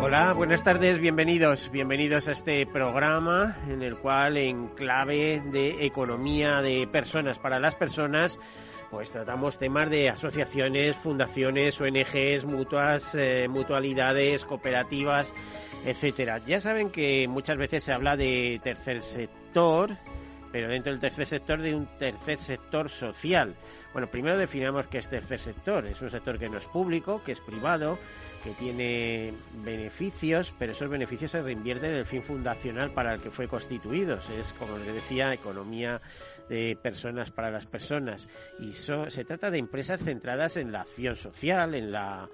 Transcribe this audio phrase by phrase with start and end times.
[0.00, 6.62] Hola, buenas tardes, bienvenidos, bienvenidos a este programa en el cual en clave de economía
[6.62, 8.38] de personas para las personas
[8.92, 15.34] pues tratamos temas de asociaciones, fundaciones, ONGs, mutuas, eh, mutualidades, cooperativas,
[15.84, 16.38] etcétera.
[16.46, 19.90] Ya saben que muchas veces se habla de tercer sector,
[20.52, 23.54] pero dentro del tercer sector de un tercer sector social.
[23.92, 25.86] Bueno, primero definamos qué es tercer sector.
[25.86, 27.98] Es un sector que no es público, que es privado,
[28.44, 29.32] que tiene
[29.64, 34.18] beneficios, pero esos beneficios se reinvierten en el fin fundacional para el que fue constituido.
[34.38, 36.00] Es, como les decía, economía
[36.48, 38.28] de personas para las personas.
[38.58, 42.28] Y se trata de empresas centradas en la acción social, en la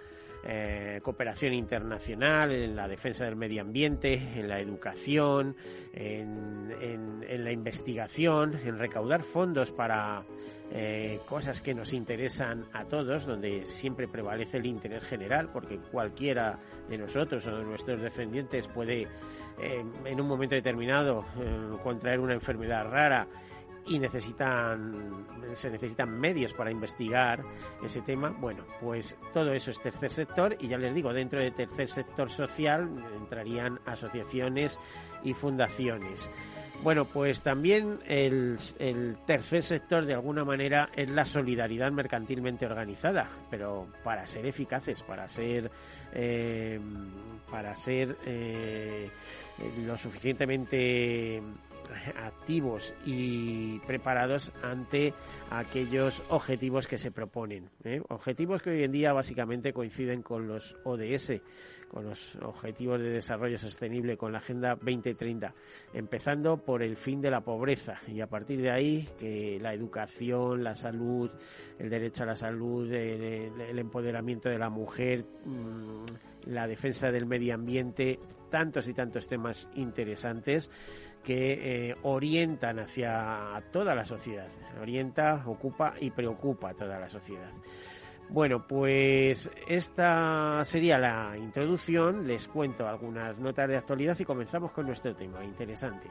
[0.46, 5.56] eh, cooperación internacional, en la defensa del medio ambiente, en la educación,
[5.94, 10.22] en, la investigación, en recaudar fondos para
[10.70, 16.58] eh, cosas que nos interesan a todos, donde siempre prevalece el interés general, porque cualquiera
[16.90, 19.08] de nosotros o de nuestros descendientes puede
[19.62, 21.24] eh, en un momento determinado
[21.82, 23.26] contraer una enfermedad rara
[23.86, 27.42] y necesitan se necesitan medios para investigar
[27.82, 28.30] ese tema.
[28.30, 32.30] Bueno, pues todo eso es tercer sector y ya les digo, dentro de tercer sector
[32.30, 34.80] social entrarían asociaciones
[35.22, 36.30] y fundaciones.
[36.82, 38.58] Bueno, pues también el,
[39.26, 45.28] tercer sector de alguna manera es la solidaridad mercantilmente organizada, pero para ser eficaces, para
[45.28, 45.70] ser
[46.12, 46.78] eh,
[47.50, 49.08] para ser eh,
[49.86, 51.40] lo suficientemente
[52.16, 55.14] activos y preparados ante
[55.50, 57.70] aquellos objetivos que se proponen.
[57.84, 58.00] ¿eh?
[58.08, 61.40] Objetivos que hoy en día básicamente coinciden con los ODS,
[61.94, 65.54] con los Objetivos de Desarrollo Sostenible, con la Agenda 2030,
[65.92, 70.64] empezando por el fin de la pobreza y a partir de ahí que la educación,
[70.64, 71.30] la salud,
[71.78, 77.54] el derecho a la salud, el, empoderamiento de la mujer, mm, la defensa del medio
[77.54, 78.18] ambiente,
[78.50, 80.70] tantos y tantos temas interesantes
[81.24, 84.48] que eh, orientan hacia toda la sociedad,
[84.80, 87.50] orienta, ocupa y preocupa a toda la sociedad.
[88.28, 94.86] Bueno, pues esta sería la introducción, les cuento algunas notas de actualidad y comenzamos con
[94.86, 96.08] nuestro tema interesante.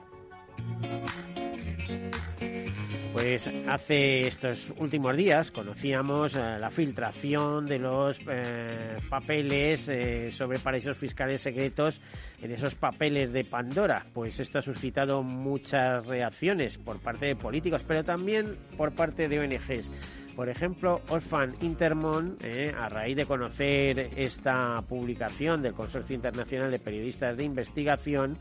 [3.14, 10.58] Pues hace estos últimos días conocíamos eh, la filtración de los eh, papeles eh, sobre
[10.58, 12.02] paraísos fiscales secretos
[12.42, 14.04] en esos papeles de Pandora.
[14.16, 19.40] Pues esto ha suscitado muchas reacciones por parte de políticos, pero también por parte de
[19.40, 19.92] ONGs.
[20.36, 22.40] Por ejemplo, Orphan Intermon,
[22.76, 28.40] a raíz de conocer esta publicación del Consorcio Internacional de Periodistas de Investigación,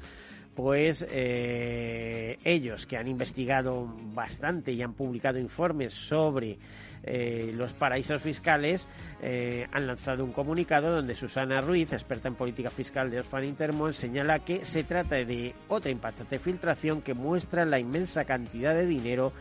[0.55, 6.59] pues eh, ellos que han investigado bastante y han publicado informes sobre
[7.05, 8.89] eh, los paraísos fiscales
[9.23, 13.95] eh, han lanzado un comunicado donde Susana Ruiz, experta en política fiscal de Orfan Intermon,
[13.95, 19.33] señala que se trata de otra impactante filtración que muestra la inmensa cantidad de dinero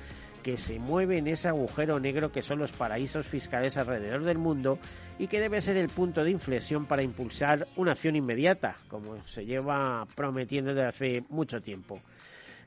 [0.41, 4.79] que se mueve en ese agujero negro que son los paraísos fiscales alrededor del mundo
[5.19, 9.45] y que debe ser el punto de inflexión para impulsar una acción inmediata, como se
[9.45, 12.01] lleva prometiendo desde hace mucho tiempo.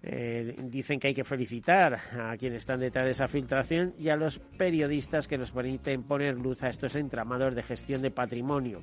[0.07, 4.17] Eh, dicen que hay que felicitar a quienes están detrás de esa filtración y a
[4.17, 8.83] los periodistas que nos permiten poner luz a estos entramados de gestión de patrimonio.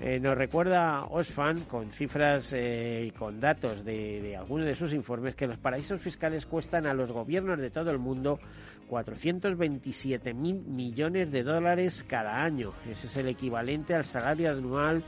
[0.00, 4.94] Eh, nos recuerda Osfan, con cifras eh, y con datos de, de algunos de sus
[4.94, 8.40] informes, que los paraísos fiscales cuestan a los gobiernos de todo el mundo
[8.88, 12.72] 427 mil millones de dólares cada año.
[12.90, 15.04] Ese es el equivalente al salario anual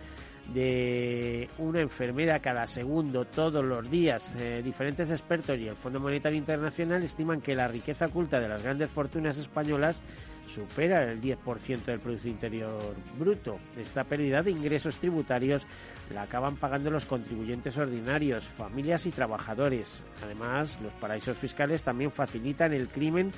[0.52, 4.36] de una enfermera cada segundo todos los días.
[4.38, 8.62] Eh, diferentes expertos y el Fondo Monetario Internacional estiman que la riqueza oculta de las
[8.62, 10.02] grandes fortunas españolas
[10.46, 13.58] supera el 10% del Producto Interior Bruto.
[13.76, 15.66] Esta pérdida de ingresos tributarios
[16.12, 20.04] la acaban pagando los contribuyentes ordinarios, familias y trabajadores.
[20.22, 23.32] Además, los paraísos fiscales también facilitan el crimen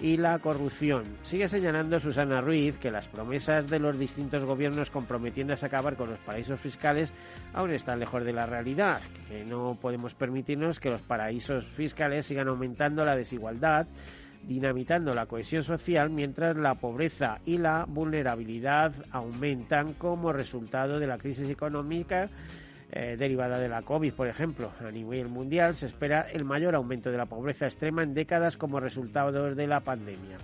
[0.00, 1.04] y la corrupción.
[1.22, 6.10] Sigue señalando Susana Ruiz que las promesas de los distintos gobiernos comprometiéndose a acabar con
[6.10, 7.14] los paraísos fiscales
[7.54, 12.48] aún están lejos de la realidad, que no podemos permitirnos que los paraísos fiscales sigan
[12.48, 13.86] aumentando la desigualdad
[14.46, 21.18] dinamitando la cohesión social mientras la pobreza y la vulnerabilidad aumentan como resultado de la
[21.18, 22.28] crisis económica
[22.92, 24.72] eh, derivada de la COVID, por ejemplo.
[24.80, 28.78] A nivel mundial se espera el mayor aumento de la pobreza extrema en décadas como
[28.78, 30.38] resultado de la pandemia.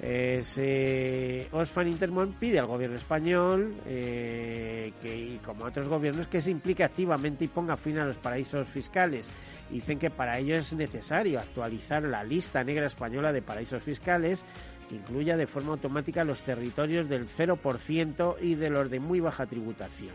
[0.00, 1.48] Eh,
[1.86, 6.84] Intermont pide al gobierno español, eh, que, y como a otros gobiernos, que se implique
[6.84, 9.28] activamente y ponga fin a los paraísos fiscales.
[9.70, 14.44] Dicen que para ello es necesario actualizar la lista negra española de paraísos fiscales
[14.88, 19.46] que incluya de forma automática los territorios del 0% y de los de muy baja
[19.46, 20.14] tributación.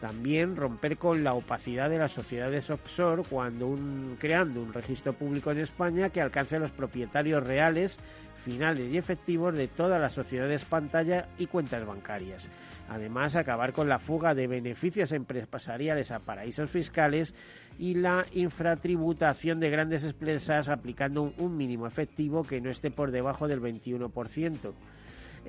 [0.00, 5.50] También romper con la opacidad de las sociedades offshore cuando un, creando un registro público
[5.50, 7.98] en España que alcance a los propietarios reales
[8.44, 12.48] finales y efectivos de todas las sociedades pantalla y cuentas bancarias.
[12.88, 17.34] Además, acabar con la fuga de beneficios empresariales a paraísos fiscales
[17.78, 23.46] y la infratributación de grandes empresas aplicando un mínimo efectivo que no esté por debajo
[23.46, 24.72] del 21%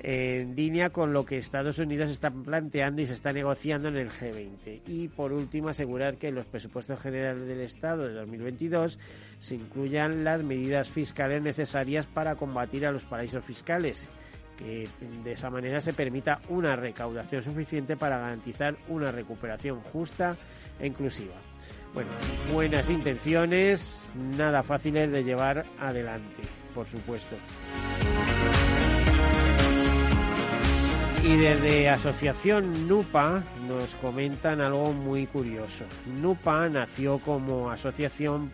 [0.02, 4.10] en línea con lo que Estados Unidos está planteando y se está negociando en el
[4.10, 4.82] G20.
[4.86, 8.98] Y por último, asegurar que en los presupuestos generales del Estado de 2022
[9.38, 14.10] se incluyan las medidas fiscales necesarias para combatir a los paraísos fiscales
[14.60, 20.36] de esa manera se permita una recaudación suficiente para garantizar una recuperación justa
[20.78, 21.34] e inclusiva.
[21.94, 22.10] Bueno,
[22.52, 26.42] buenas intenciones, nada fáciles de llevar adelante,
[26.74, 27.36] por supuesto.
[31.24, 35.84] Y desde Asociación NUPA nos comentan algo muy curioso.
[36.20, 38.50] NUPA nació como asociación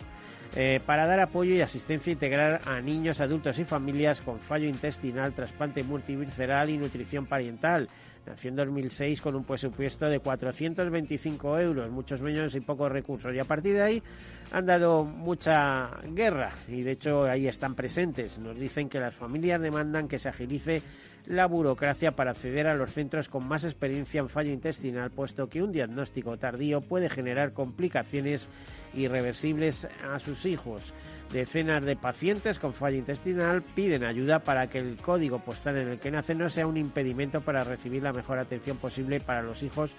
[0.59, 5.35] eh, para dar apoyo y asistencia integral a niños, adultos y familias con fallo intestinal,
[5.35, 7.91] trasplante multivisceral y nutrición parental.
[8.25, 13.35] Nació en 2006 con un presupuesto de 425 euros, muchos menos y pocos recursos.
[13.35, 14.03] Y a partir de ahí
[14.53, 18.39] han dado mucha guerra y de hecho ahí están presentes.
[18.39, 20.83] Nos dicen que las familias demandan que se agilice
[21.27, 25.63] la burocracia para acceder a los centros con más experiencia en fallo intestinal, puesto que
[25.63, 28.49] un diagnóstico tardío puede generar complicaciones
[28.95, 30.95] irreversibles a sus hijos.
[31.33, 35.99] Decenas de pacientes con fallo intestinal piden ayuda para que el código postal en el
[35.99, 39.91] que nacen no sea un impedimento para recibir la mejor atención posible para los hijos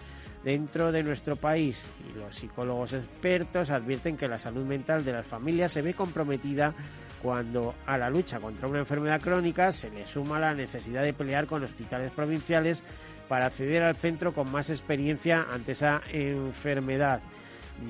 [0.48, 1.90] dentro de nuestro país.
[2.10, 6.74] Y los psicólogos expertos advierten que la salud mental de las familias se ve comprometida
[7.22, 11.48] cuando a la lucha contra una enfermedad crónica se le suma la necesidad de pelear
[11.48, 12.82] con hospitales provinciales
[13.28, 17.20] para acceder al centro con más experiencia ante esa enfermedad.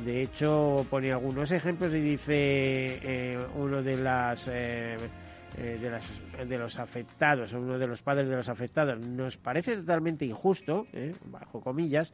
[0.03, 4.97] De hecho, pone algunos ejemplos y dice eh, uno eh,
[5.57, 6.05] eh, de las
[6.49, 10.87] de los afectados, uno de los padres de los afectados, nos parece totalmente injusto,
[11.25, 12.13] bajo comillas,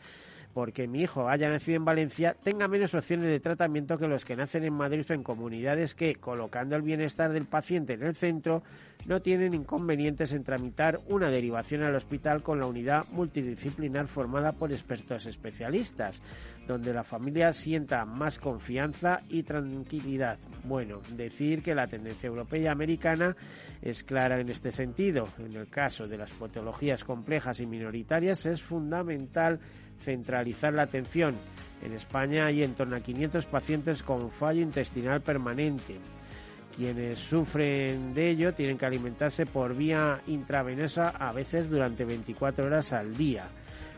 [0.53, 4.35] porque mi hijo haya nacido en Valencia tenga menos opciones de tratamiento que los que
[4.35, 8.63] nacen en Madrid o en comunidades que, colocando el bienestar del paciente en el centro,
[9.05, 14.71] no tienen inconvenientes en tramitar una derivación al hospital con la unidad multidisciplinar formada por
[14.71, 16.21] expertos especialistas,
[16.67, 20.37] donde la familia sienta más confianza y tranquilidad.
[20.63, 23.35] Bueno, decir que la tendencia europea y americana
[23.81, 25.27] es clara en este sentido.
[25.39, 29.59] En el caso de las patologías complejas y minoritarias es fundamental
[29.99, 31.35] centralizar la atención.
[31.83, 35.97] En España hay en torno a 500 pacientes con fallo intestinal permanente.
[36.75, 42.93] Quienes sufren de ello tienen que alimentarse por vía intravenosa a veces durante 24 horas
[42.93, 43.47] al día.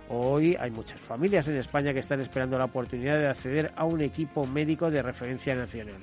[0.09, 4.01] Hoy hay muchas familias en España que están esperando la oportunidad de acceder a un
[4.01, 6.01] equipo médico de referencia nacional.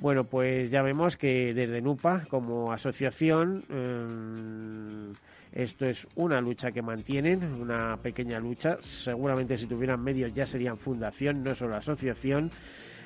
[0.00, 5.12] Bueno, pues ya vemos que desde NUPA, como asociación, em,
[5.52, 8.78] esto es una lucha que mantienen, una pequeña lucha.
[8.80, 12.50] Seguramente si tuvieran medios ya serían fundación, no solo asociación.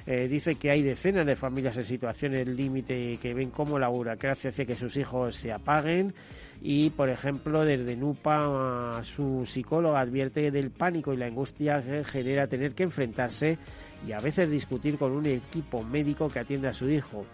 [0.07, 4.51] Eh, dice que hay decenas de familias en situaciones límite que ven cómo la burocracia
[4.51, 6.15] hace que sus hijos se apaguen
[6.61, 12.47] y, por ejemplo, desde NUPA su psicólogo advierte del pánico y la angustia que genera
[12.47, 13.59] tener que enfrentarse
[14.07, 17.25] y a veces discutir con un equipo médico que atiende a su hijo.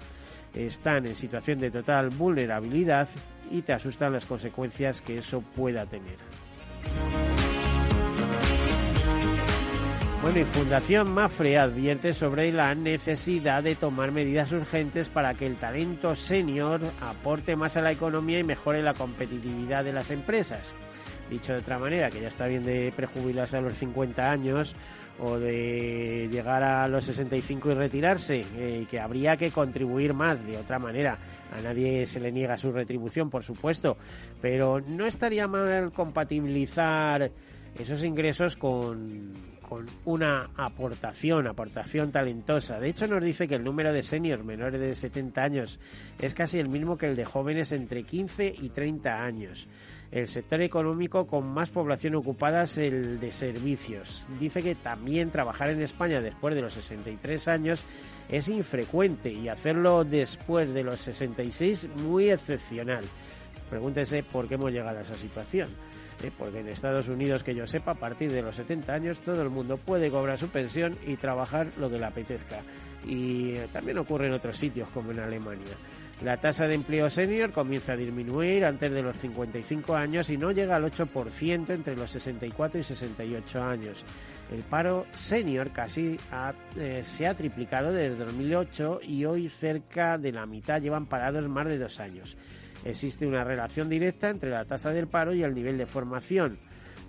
[0.54, 3.08] Están en situación de total vulnerabilidad
[3.50, 6.16] y te asustan las consecuencias que eso pueda tener.
[10.22, 15.56] Bueno, y Fundación Mafre advierte sobre la necesidad de tomar medidas urgentes para que el
[15.56, 20.60] talento senior aporte más a la economía y mejore la competitividad de las empresas.
[21.30, 24.74] Dicho de otra manera, que ya está bien de prejubilarse a los 50 años
[25.20, 30.58] o de llegar a los 65 y retirarse, eh, que habría que contribuir más de
[30.58, 31.16] otra manera.
[31.50, 33.96] A nadie se le niega su retribución, por supuesto,
[34.42, 37.30] pero no estaría mal compatibilizar
[37.78, 42.80] esos ingresos con, con una aportación, aportación talentosa.
[42.80, 45.78] De hecho, nos dice que el número de seniors menores de 70 años
[46.18, 49.68] es casi el mismo que el de jóvenes entre 15 y 30 años.
[50.10, 54.24] El sector económico con más población ocupada es el de servicios.
[54.40, 57.84] Dice que también trabajar en España después de los 63 años
[58.28, 63.04] es infrecuente y hacerlo después de los 66 muy excepcional.
[63.70, 65.68] Pregúntese por qué hemos llegado a esa situación.
[66.22, 66.30] ¿Eh?
[66.36, 69.50] Porque en Estados Unidos, que yo sepa, a partir de los 70 años todo el
[69.50, 72.60] mundo puede cobrar su pensión y trabajar lo que le apetezca.
[73.06, 75.74] Y eh, también ocurre en otros sitios, como en Alemania.
[76.22, 80.50] La tasa de empleo senior comienza a disminuir antes de los 55 años y no
[80.50, 84.04] llega al 8% entre los 64 y 68 años.
[84.52, 86.18] El paro senior casi
[86.76, 91.66] eh, se ha triplicado desde 2008 y hoy cerca de la mitad llevan parados más
[91.68, 92.36] de dos años.
[92.84, 96.58] Existe una relación directa entre la tasa del paro y el nivel de formación.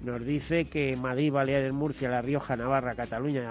[0.03, 3.43] Nos dice que Madrid, Baleares, Murcia, La Rioja, Navarra, Cataluña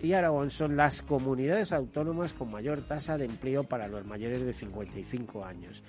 [0.00, 4.52] y Aragón son las comunidades autónomas con mayor tasa de empleo para los mayores de
[4.52, 5.82] 55 años.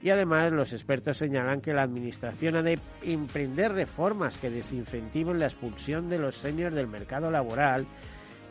[0.00, 5.46] Y además los expertos señalan que la Administración ha de emprender reformas que desincentiven la
[5.46, 7.86] expulsión de los seniors del mercado laboral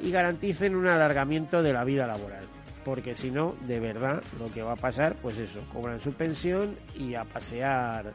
[0.01, 2.43] y garanticen un alargamiento de la vida laboral.
[2.85, 6.75] Porque si no, de verdad, lo que va a pasar, pues eso, cobran su pensión
[6.97, 8.13] y a pasear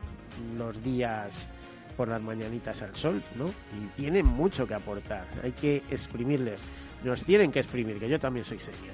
[0.57, 1.49] los días
[1.97, 3.47] por las mañanitas al sol, ¿no?
[3.47, 6.61] Y tienen mucho que aportar, hay que exprimirles,
[7.03, 8.93] nos tienen que exprimir, que yo también soy seria.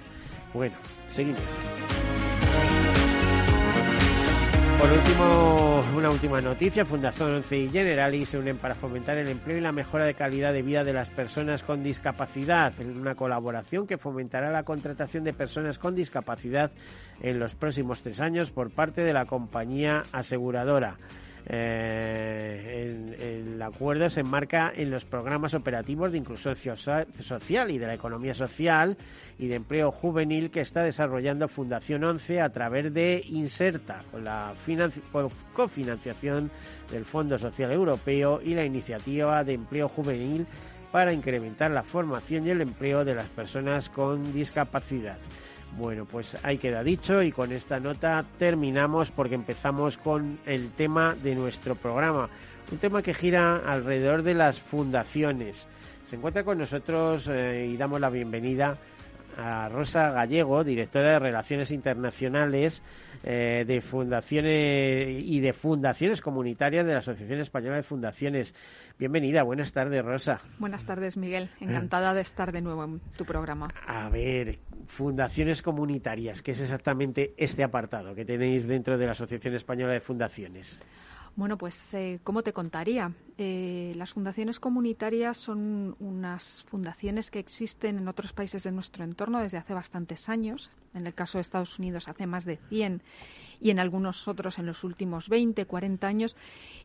[0.54, 0.76] Bueno,
[1.08, 1.42] seguimos.
[4.84, 6.84] Por último, una última noticia.
[6.84, 10.52] Fundación 11 y Generali se unen para fomentar el empleo y la mejora de calidad
[10.52, 15.32] de vida de las personas con discapacidad en una colaboración que fomentará la contratación de
[15.32, 16.70] personas con discapacidad
[17.22, 20.98] en los próximos tres años por parte de la compañía aseguradora.
[21.46, 27.94] Eh, el, acuerdo se enmarca en los programas operativos de inclusión social y de la
[27.94, 28.96] economía social
[29.38, 34.52] y de empleo juvenil que está desarrollando Fundación 11 a través de Inserta, con la
[35.54, 36.50] cofinanciación
[36.90, 40.46] del Fondo Social Europeo y la iniciativa de empleo juvenil
[40.92, 45.18] para incrementar la formación y el empleo de las personas con discapacidad.
[45.76, 51.16] Bueno, pues ahí queda dicho y con esta nota terminamos porque empezamos con el tema
[51.20, 52.28] de nuestro programa.
[52.70, 55.68] Un tema que gira alrededor de las fundaciones.
[56.04, 58.78] Se encuentra con nosotros eh, y damos la bienvenida
[59.36, 62.82] a Rosa Gallego, directora de Relaciones Internacionales
[63.22, 68.54] eh, de Fundaciones y de Fundaciones Comunitarias de la Asociación Española de Fundaciones.
[68.98, 70.40] Bienvenida, buenas tardes, Rosa.
[70.58, 71.50] Buenas tardes, Miguel.
[71.60, 73.68] Encantada de estar de nuevo en tu programa.
[73.86, 79.54] A ver, Fundaciones Comunitarias, ¿qué es exactamente este apartado que tenéis dentro de la Asociación
[79.54, 80.80] Española de Fundaciones?
[81.36, 83.12] Bueno, pues, eh, ¿cómo te contaría?
[83.38, 89.40] Eh, las fundaciones comunitarias son unas fundaciones que existen en otros países de nuestro entorno
[89.40, 90.70] desde hace bastantes años.
[90.94, 93.02] En el caso de Estados Unidos hace más de 100
[93.60, 96.36] y en algunos otros en los últimos 20, 40 años.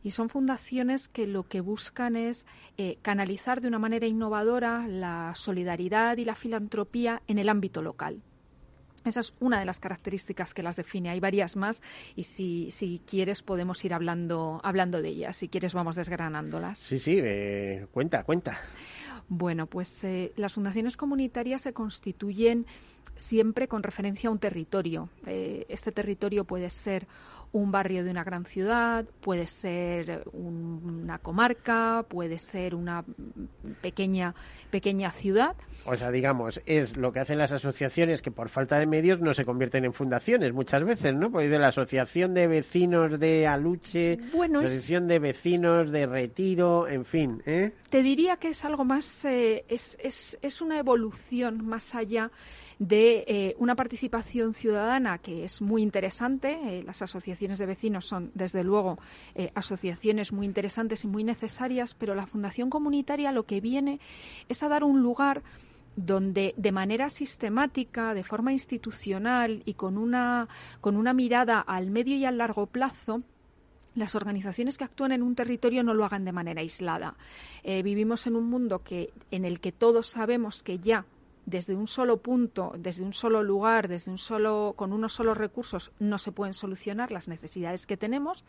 [0.02, 2.44] Y son fundaciones que lo que buscan es
[2.76, 8.20] eh, canalizar de una manera innovadora la solidaridad y la filantropía en el ámbito local.
[9.04, 11.10] Esa es una de las características que las define.
[11.10, 11.82] Hay varias más
[12.16, 15.36] y si, si quieres podemos ir hablando, hablando de ellas.
[15.36, 16.78] Si quieres vamos desgranándolas.
[16.78, 18.60] Sí, sí, eh, cuenta, cuenta.
[19.28, 22.66] Bueno, pues eh, las fundaciones comunitarias se constituyen
[23.16, 25.08] siempre con referencia a un territorio.
[25.26, 27.06] Eh, este territorio puede ser
[27.52, 33.04] un barrio de una gran ciudad, puede ser una comarca, puede ser una
[33.80, 34.34] pequeña
[34.70, 35.56] pequeña ciudad.
[35.84, 39.34] O sea, digamos, es lo que hacen las asociaciones que por falta de medios no
[39.34, 41.30] se convierten en fundaciones muchas veces, ¿no?
[41.30, 47.04] Pues de la asociación de vecinos de Aluche, bueno, asociación de vecinos de Retiro, en
[47.04, 47.72] fin, ¿eh?
[47.90, 52.30] Te diría que es algo más, eh, es, es, es una evolución más allá
[52.78, 56.56] de eh, una participación ciudadana que es muy interesante.
[56.62, 58.98] Eh, las asociaciones de vecinos son, desde luego,
[59.54, 63.98] asociaciones muy interesantes y muy necesarias, pero la Fundación Comunitaria lo que viene
[64.48, 65.42] es a dar un lugar
[65.96, 70.48] donde de manera sistemática, de forma institucional y con una,
[70.80, 73.22] con una mirada al medio y al largo plazo,
[73.94, 77.16] las organizaciones que actúan en un territorio no lo hagan de manera aislada.
[77.64, 81.04] vivimos en un mundo que, en el que todos sabemos que ya
[81.50, 85.90] desde un solo punto, desde un solo lugar, desde un solo, con unos solos recursos,
[85.98, 88.44] no se pueden solucionar las necesidades que tenemos.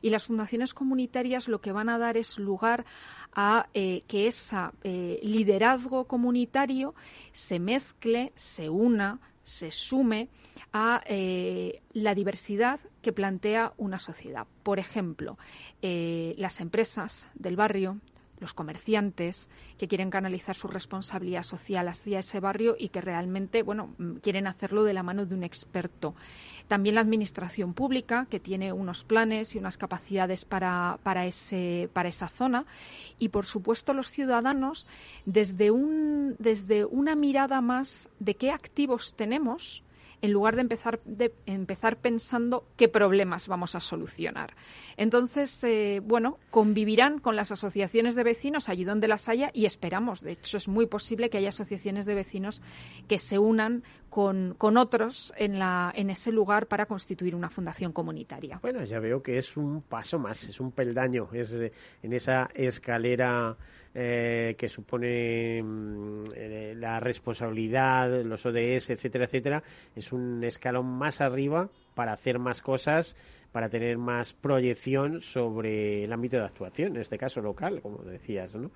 [0.00, 2.86] Y las fundaciones comunitarias lo que van a dar es lugar
[3.34, 6.94] a eh, que ese eh, liderazgo comunitario
[7.32, 10.28] se mezcle, se una, se sume
[10.76, 14.46] a eh, la diversidad que plantea una sociedad.
[14.62, 15.38] Por ejemplo,
[15.80, 18.00] las empresas del barrio,
[18.40, 23.94] los comerciantes que quieren canalizar su responsabilidad social hacia ese barrio y que realmente, bueno,
[23.98, 26.14] mm, quieren hacerlo de la mano de un experto.
[26.68, 32.08] También la administración pública, que tiene unos planes y unas capacidades para, para, ese, para
[32.08, 32.66] esa zona.
[33.18, 34.86] Y, por supuesto, los ciudadanos,
[35.24, 39.84] desde, un, desde una mirada más de qué activos tenemos,
[40.26, 44.54] en lugar de empezar, de empezar pensando qué problemas vamos a solucionar.
[44.96, 50.20] Entonces, eh, bueno, convivirán con las asociaciones de vecinos allí donde las haya y esperamos,
[50.20, 52.60] de hecho, es muy posible que haya asociaciones de vecinos
[53.08, 57.92] que se unan con, con otros en, la, en ese lugar para constituir una fundación
[57.92, 58.58] comunitaria.
[58.62, 61.72] Bueno, ya veo que es un paso más, es un peldaño, es eh,
[62.02, 63.56] en esa escalera
[63.94, 69.62] eh, que supone mm, eh, la responsabilidad, los ODS, etcétera, etcétera,
[69.94, 73.16] es un escalón más arriba para hacer más cosas,
[73.52, 78.54] para tener más proyección sobre el ámbito de actuación, en este caso local, como decías.
[78.54, 78.70] ¿no?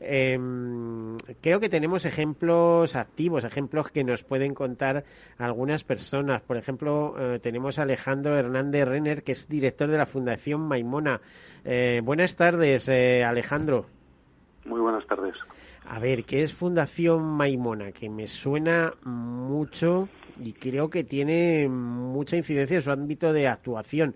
[0.00, 5.04] Em, creo que tenemos ejemplos activos, ejemplos que nos pueden contar
[5.36, 6.40] algunas personas.
[6.40, 11.20] Por ejemplo, eh, tenemos a Alejandro Hernández Renner, que es director de la Fundación Maimona.
[12.02, 13.86] buenas tardes, Alejandro.
[14.64, 15.34] Muy buenas tardes.
[15.86, 17.92] A ver, ¿qué es Fundación Maimona?
[17.92, 20.08] Que me suena mucho
[20.46, 24.14] y creo que tiene mucha incidencia en su ámbito de actuación.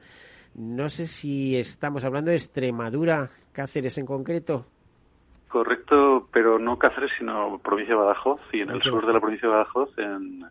[0.54, 4.66] No sé si estamos hablando de Extremadura, Cáceres en concreto.
[5.49, 8.40] Correcto, pero no Cáceres, sino provincia de Badajoz.
[8.52, 10.45] Y en el sur de la provincia de Badajoz, en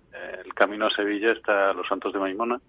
[0.44, 2.60] el camino a Sevilla, está Los Santos de Maimona.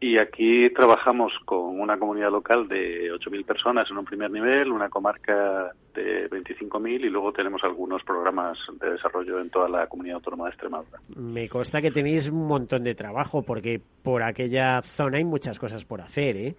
[0.00, 4.88] Y aquí trabajamos con una comunidad local de 8.000 personas en un primer nivel, una
[4.88, 10.44] comarca de 25.000 y luego tenemos algunos programas de desarrollo en toda la comunidad autónoma
[10.44, 11.00] de Extremadura.
[11.16, 15.84] Me consta que tenéis un montón de trabajo porque por aquella zona hay muchas cosas
[15.84, 16.54] por hacer, ¿eh?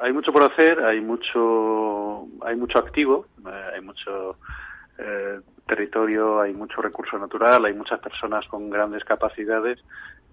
[0.00, 4.36] Hay mucho por hacer, hay mucho, hay mucho activo, eh, hay mucho
[4.98, 9.80] eh, territorio, hay mucho recurso natural, hay muchas personas con grandes capacidades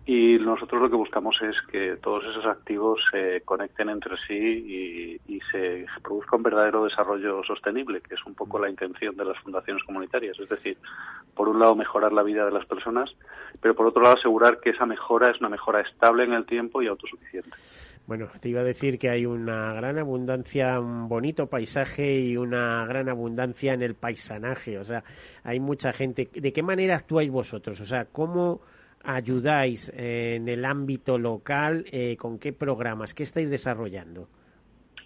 [0.10, 5.40] y nosotros lo que buscamos es que todos esos activos se conecten entre sí y,
[5.52, 9.84] se produzca un verdadero desarrollo sostenible, que es un poco la intención de las fundaciones
[9.84, 10.38] comunitarias.
[10.40, 10.78] Es decir,
[11.34, 13.16] por un lado mejorar la vida de las personas,
[13.62, 16.82] pero por otro lado asegurar que esa mejora es una mejora estable en el tiempo
[16.82, 17.52] y autosuficiente.
[18.08, 22.86] Bueno, te iba a decir que hay una gran abundancia, un bonito paisaje y una
[22.86, 24.80] gran abundancia en el paisanaje.
[24.80, 25.04] O sea,
[25.44, 26.30] hay mucha gente.
[26.34, 27.80] ¿De qué manera actuáis vosotros?
[27.80, 28.62] O sea, ¿cómo
[29.08, 31.86] ayudáis en el ámbito local?
[31.92, 33.14] Eh, ¿Con qué programas?
[33.14, 34.28] ¿Qué estáis desarrollando?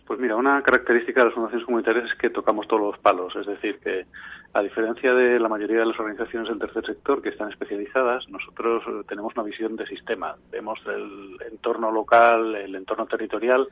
[0.06, 3.46] Pues mira, una característica de las fundaciones comunitarias es que tocamos todos los palos, es
[3.46, 4.06] decir, que
[4.54, 8.84] a diferencia de la mayoría de las organizaciones del tercer sector que están especializadas, nosotros
[9.08, 10.36] tenemos una visión de sistema.
[10.52, 13.70] Vemos el entorno local, el entorno territorial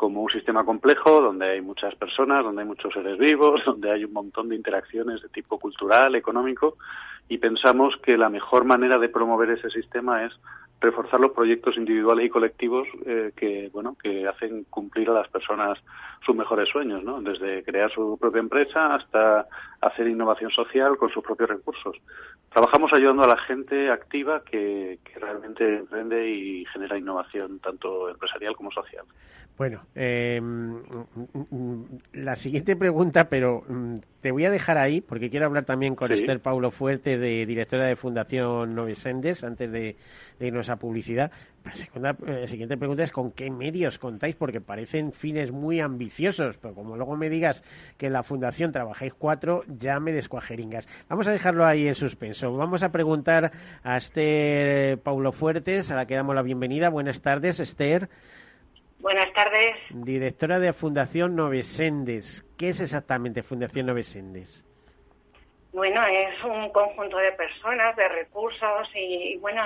[0.00, 4.02] como un sistema complejo donde hay muchas personas, donde hay muchos seres vivos, donde hay
[4.02, 6.78] un montón de interacciones de tipo cultural, económico,
[7.28, 10.32] y pensamos que la mejor manera de promover ese sistema es
[10.80, 15.78] reforzar los proyectos individuales y colectivos eh, que bueno que hacen cumplir a las personas
[16.24, 19.46] sus mejores sueños no desde crear su propia empresa hasta
[19.82, 21.98] hacer innovación social con sus propios recursos.
[22.50, 28.56] Trabajamos ayudando a la gente activa que, que realmente emprende y genera innovación tanto empresarial
[28.56, 29.04] como social
[29.56, 30.40] bueno, eh,
[32.14, 36.10] la siguiente pregunta, pero mm, te voy a dejar ahí porque quiero hablar también con
[36.12, 39.96] Esther Paulo Fuerte, de directora de Fundación Novesendes, antes de,
[40.40, 41.30] irnos a publicidad.
[41.94, 46.74] La, eh, siguiente pregunta es con qué medios contáis, porque parecen fines muy ambiciosos, pero
[46.74, 47.62] como luego me digas
[47.98, 50.88] que en la Fundación trabajáis cuatro, ya me descuajeringas.
[51.08, 52.56] Vamos a dejarlo ahí en suspenso.
[52.56, 56.88] Vamos a preguntar a Esther Paulo Fuertes, a la que damos la bienvenida.
[56.88, 58.08] Buenas tardes, Esther.
[59.00, 59.76] Buenas tardes.
[59.88, 62.44] Directora de Fundación Novesendes.
[62.58, 64.62] ¿Qué es exactamente Fundación Novesendes?
[65.72, 69.62] Bueno, es un conjunto de personas, de recursos y, bueno,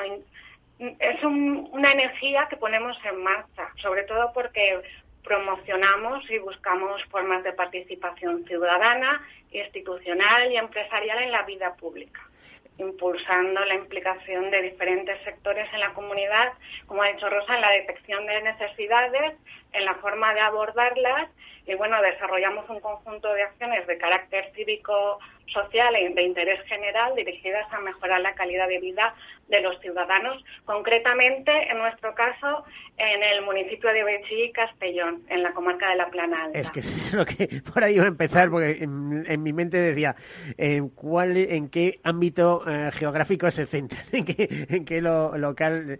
[0.78, 4.80] es una energía que ponemos en marcha, sobre todo porque
[5.24, 9.20] promocionamos y buscamos formas de participación ciudadana,
[9.50, 12.20] institucional y empresarial en la vida pública
[12.78, 16.52] impulsando la implicación de diferentes sectores en la comunidad,
[16.86, 19.34] como ha dicho Rosa, en la detección de necesidades,
[19.72, 21.28] en la forma de abordarlas
[21.66, 27.14] y bueno, desarrollamos un conjunto de acciones de carácter cívico, social e de interés general
[27.14, 29.14] dirigidas a mejorar la calidad de vida
[29.48, 32.64] de los ciudadanos, concretamente, en nuestro caso,
[32.96, 36.48] en el municipio de Bechí Castellón, en la comarca de la Plana.
[36.54, 40.16] Es que es lo que por ahí iba a empezar, porque en, mi mente decía,
[40.56, 44.02] ¿en, cuál, en qué ámbito eh, geográfico se centra?
[44.12, 45.98] ¿En qué, en qué lo, local?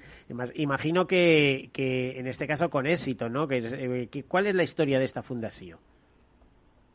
[0.55, 3.47] imagino que, que en este caso con éxito, ¿no?
[3.47, 5.54] Que, eh, ¿Cuál es la historia de esta fundación?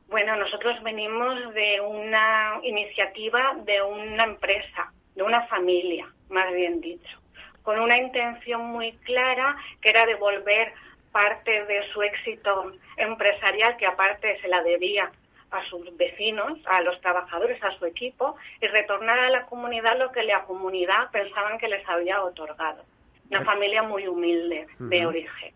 [0.08, 7.19] Bueno, nosotros venimos de una iniciativa de una empresa, de una familia, más bien dicho,
[7.62, 10.74] con una intención muy clara que era devolver
[11.12, 15.12] parte de su éxito empresarial, que aparte se la debía
[15.52, 20.12] a sus vecinos, a los trabajadores, a su equipo, y retornar a la comunidad lo
[20.12, 22.84] que la comunidad pensaban que les había otorgado.
[23.30, 25.54] Una familia muy humilde de origen.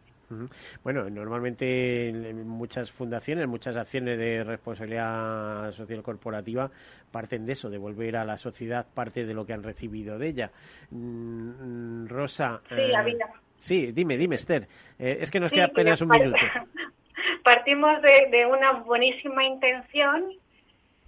[0.84, 6.70] Bueno, normalmente en muchas fundaciones, muchas acciones de responsabilidad social corporativa
[7.12, 10.28] parten de eso, de volver a la sociedad parte de lo que han recibido de
[10.28, 10.52] ella.
[10.92, 12.62] Mm, Rosa.
[12.68, 13.18] Sí, eh,
[13.58, 14.68] Sí, dime, dime, Esther.
[15.00, 16.38] Eh, es que nos queda apenas un minuto.
[17.44, 20.34] Partimos de una buenísima intención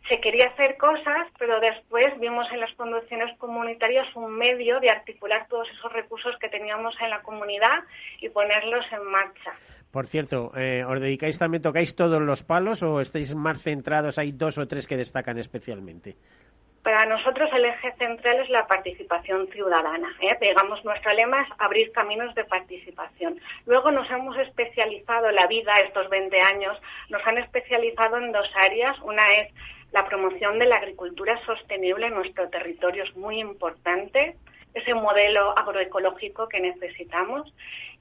[0.08, 5.48] se quería hacer cosas, pero después vimos en las conducciones comunitarias un medio de articular
[5.50, 7.84] todos esos recursos que teníamos en la comunidad
[8.20, 9.54] y ponerlos en marcha.
[9.92, 14.20] Por cierto, eh, ¿os dedicáis también, tocáis todos los palos o estáis más centrados?
[14.20, 16.16] Hay dos o tres que destacan especialmente.
[16.86, 20.08] Para nosotros el eje central es la participación ciudadana.
[20.22, 20.38] ¿eh?
[20.40, 23.40] Digamos, nuestro lema es abrir caminos de participación.
[23.66, 28.48] Luego nos hemos especializado en la vida, estos 20 años, nos han especializado en dos
[28.56, 29.00] áreas.
[29.02, 29.52] Una es
[29.92, 34.36] la promoción de la agricultura sostenible en nuestro territorio es muy importante,
[34.74, 37.54] ese modelo agroecológico que necesitamos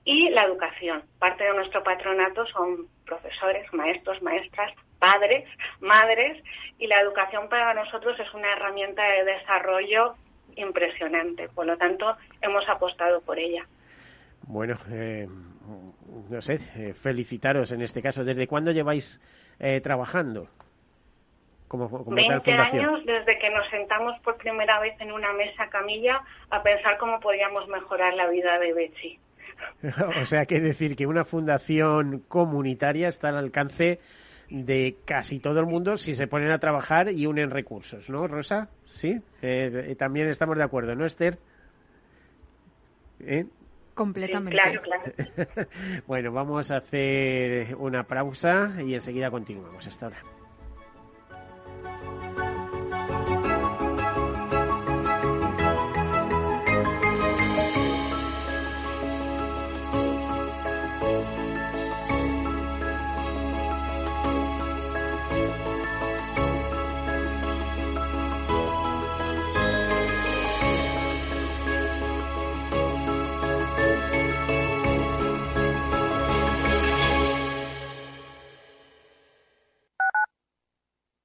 [0.04, 1.02] y la educación.
[1.18, 5.48] Parte de nuestro patronato son profesores, maestros, maestras, padres,
[5.80, 6.42] madres
[6.78, 10.14] y la educación para nosotros es una herramienta de desarrollo
[10.56, 11.48] impresionante.
[11.48, 13.66] Por lo tanto, hemos apostado por ella.
[14.42, 15.26] Bueno, eh,
[16.28, 18.24] no sé, eh, felicitaros en este caso.
[18.24, 19.20] ¿Desde cuándo lleváis
[19.58, 20.48] eh, trabajando?
[21.76, 26.98] 20 años desde que nos sentamos por primera vez en una mesa camilla a pensar
[26.98, 29.18] cómo podíamos mejorar la vida de Betsy.
[30.20, 34.00] o sea, que decir que una fundación comunitaria está al alcance
[34.50, 38.68] de casi todo el mundo si se ponen a trabajar y unen recursos, ¿no, Rosa?
[38.84, 41.38] Sí, eh, eh, también estamos de acuerdo, ¿no, Esther?
[43.20, 43.46] ¿Eh?
[43.94, 44.56] Completamente.
[44.56, 45.04] claro, claro.
[46.06, 49.86] bueno, vamos a hacer una pausa y enseguida continuamos.
[49.86, 50.33] Hasta ahora.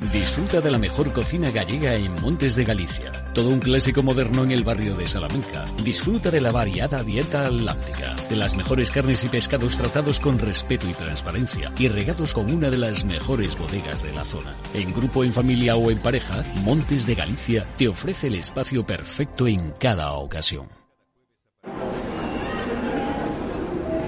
[0.00, 3.10] Disfruta de la mejor cocina gallega en Montes de Galicia.
[3.34, 5.64] Todo un clásico moderno en el barrio de Salamanca.
[5.82, 10.88] Disfruta de la variada dieta atlántica, de las mejores carnes y pescados tratados con respeto
[10.88, 14.54] y transparencia y regados con una de las mejores bodegas de la zona.
[14.72, 19.48] En grupo, en familia o en pareja, Montes de Galicia te ofrece el espacio perfecto
[19.48, 20.68] en cada ocasión.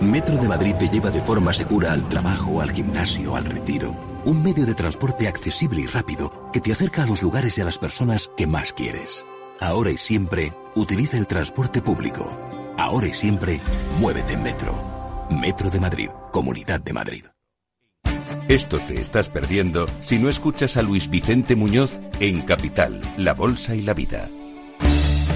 [0.00, 4.09] Metro de Madrid te lleva de forma segura al trabajo, al gimnasio, al retiro.
[4.24, 7.64] Un medio de transporte accesible y rápido que te acerca a los lugares y a
[7.64, 9.24] las personas que más quieres.
[9.60, 12.30] Ahora y siempre, utiliza el transporte público.
[12.76, 13.60] Ahora y siempre,
[13.98, 15.26] muévete en Metro.
[15.30, 17.24] Metro de Madrid, Comunidad de Madrid.
[18.48, 23.74] Esto te estás perdiendo si no escuchas a Luis Vicente Muñoz en Capital, La Bolsa
[23.74, 24.28] y la Vida.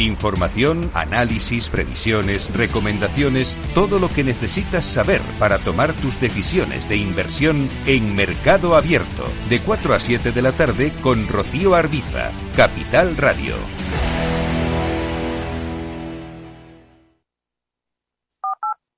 [0.00, 7.68] Información, análisis, previsiones, recomendaciones, todo lo que necesitas saber para tomar tus decisiones de inversión
[7.84, 13.56] en Mercado Abierto, de 4 a 7 de la tarde con Rocío Arbiza, Capital Radio.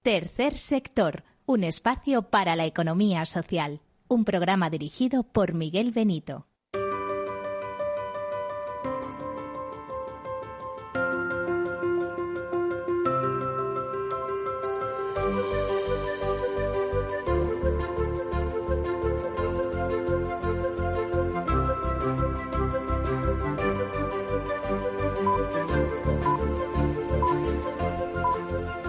[0.03, 6.47] Tercer sector, un espacio para la economía social, un programa dirigido por Miguel Benito.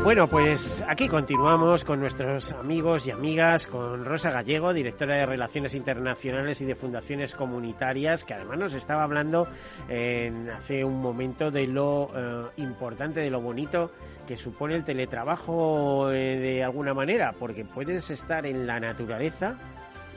[0.03, 5.75] Bueno, pues aquí continuamos con nuestros amigos y amigas, con Rosa Gallego, directora de Relaciones
[5.75, 9.47] Internacionales y de Fundaciones Comunitarias, que además nos estaba hablando
[9.87, 13.91] en, hace un momento de lo eh, importante, de lo bonito
[14.27, 19.55] que supone el teletrabajo eh, de alguna manera, porque puedes estar en la naturaleza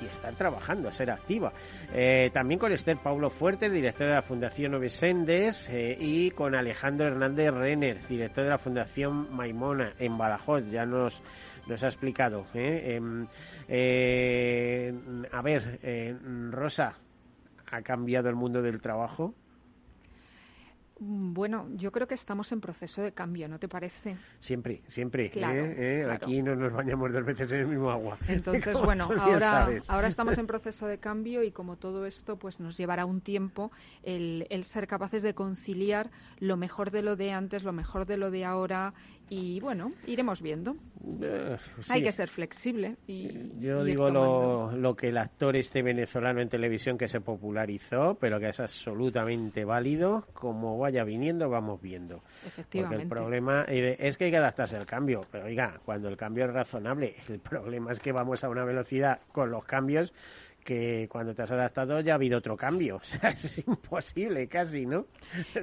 [0.02, 1.52] y estar trabajando, ser activa.
[1.92, 7.06] Eh, también con Esther Paulo Fuertes, director de la Fundación Ovesendes, eh, y con Alejandro
[7.06, 10.64] Hernández Renner, director de la Fundación Maimona en Badajoz.
[10.70, 11.22] Ya nos,
[11.66, 12.46] nos ha explicado.
[12.54, 12.96] ¿eh?
[12.96, 13.26] Em,
[13.68, 14.94] eh
[15.32, 15.78] a ver,
[16.50, 16.94] Rosa,
[17.70, 19.34] ¿ha cambiado el mundo del trabajo?
[20.98, 24.16] Mm, bueno, yo creo que estamos en proceso de cambio, ¿no te parece?
[24.38, 25.26] Siempre, siempre.
[25.26, 26.02] ¿eh?
[26.04, 26.08] ¿Eh?
[26.10, 28.16] Aquí no nos bañamos dos veces en el mismo agua.
[28.28, 32.78] Entonces, bueno, ahora, ahora estamos en proceso de cambio y como todo esto, pues nos
[32.78, 33.70] llevará un tiempo
[34.02, 38.16] el, el ser capaces de conciliar lo mejor de lo de antes, lo mejor de
[38.16, 38.94] lo de ahora
[39.28, 40.76] y bueno, iremos viendo.
[41.20, 41.56] Eh,
[41.88, 42.96] Hay que ser flexible.
[43.06, 48.16] Y, Yo digo lo, lo, que el actor este venezolano en televisión que se popularizó,
[48.20, 50.26] pero que es absolutamente válido.
[50.32, 52.22] Como vaya viniendo, vamos viendo.
[52.46, 52.78] Efectivamente.
[52.80, 55.22] Porque el problema es que hay que adaptarse al cambio.
[55.30, 59.20] Pero oiga, cuando el cambio es razonable, el problema es que vamos a una velocidad
[59.32, 60.12] con los cambios
[60.66, 62.96] que cuando te has adaptado ya ha habido otro cambio.
[63.06, 65.06] O sea, es imposible casi, ¿no?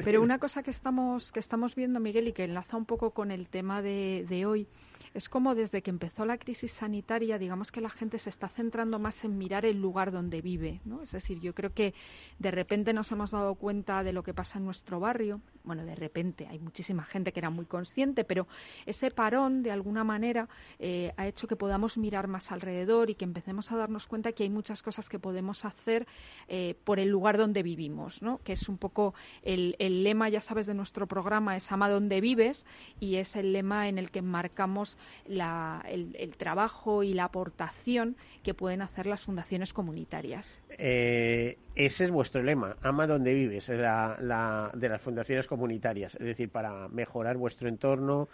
[0.03, 3.29] Pero una cosa que estamos, que estamos viendo, Miguel, y que enlaza un poco con
[3.29, 4.67] el tema de hoy,
[5.13, 8.97] es como desde que empezó la crisis sanitaria, digamos que la gente se está centrando
[8.97, 11.03] más en mirar el lugar donde vive, ¿no?
[11.03, 11.93] Es decir, yo creo que
[12.39, 15.41] de repente nos hemos dado cuenta de lo que pasa en nuestro barrio.
[15.63, 18.47] Bueno, de repente hay muchísima gente que era muy consciente, pero
[18.85, 20.49] ese parón, de alguna manera,
[20.79, 24.43] eh, ha hecho que podamos mirar más alrededor y que empecemos a darnos cuenta que
[24.43, 26.07] hay muchas cosas que podemos hacer
[26.47, 28.39] eh, por el lugar donde vivimos, ¿no?
[28.39, 32.19] Que es un poco el, el lema, ya sabes, de nuestro programa, es ama donde
[32.19, 32.65] vives
[32.99, 34.97] y es el lema en el que marcamos
[35.27, 40.59] la, el, trabajo y la aportación que pueden hacer las fundaciones comunitarias.
[40.69, 46.25] Eh, ese es vuestro lema, ama donde vives, la, la, de las fundaciones comunitarias, es
[46.25, 48.29] decir, para mejorar vuestro entorno,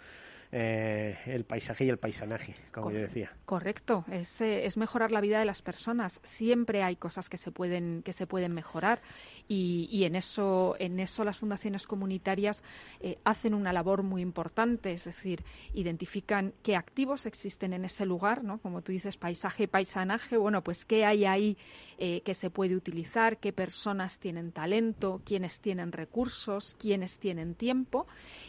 [0.52, 3.32] eh, el paisaje y el paisanaje, como Cor yo decía.
[3.44, 6.20] Correcto, es, eh, es, mejorar la vida de las personas.
[6.24, 9.00] Siempre hay cosas que se pueden que se pueden mejorar
[9.46, 12.64] y, y en eso en eso las fundaciones comunitarias
[13.00, 18.42] eh, hacen una labor muy importante, es decir, identifican qué activos existen en ese lugar,
[18.42, 18.58] ¿no?
[18.58, 20.36] Como tú dices, paisaje y paisanaje.
[20.36, 21.58] Bueno, pues qué hay ahí
[21.98, 28.08] eh, que se puede utilizar, qué personas tienen talento, quiénes tienen recursos, quiénes tienen tiempo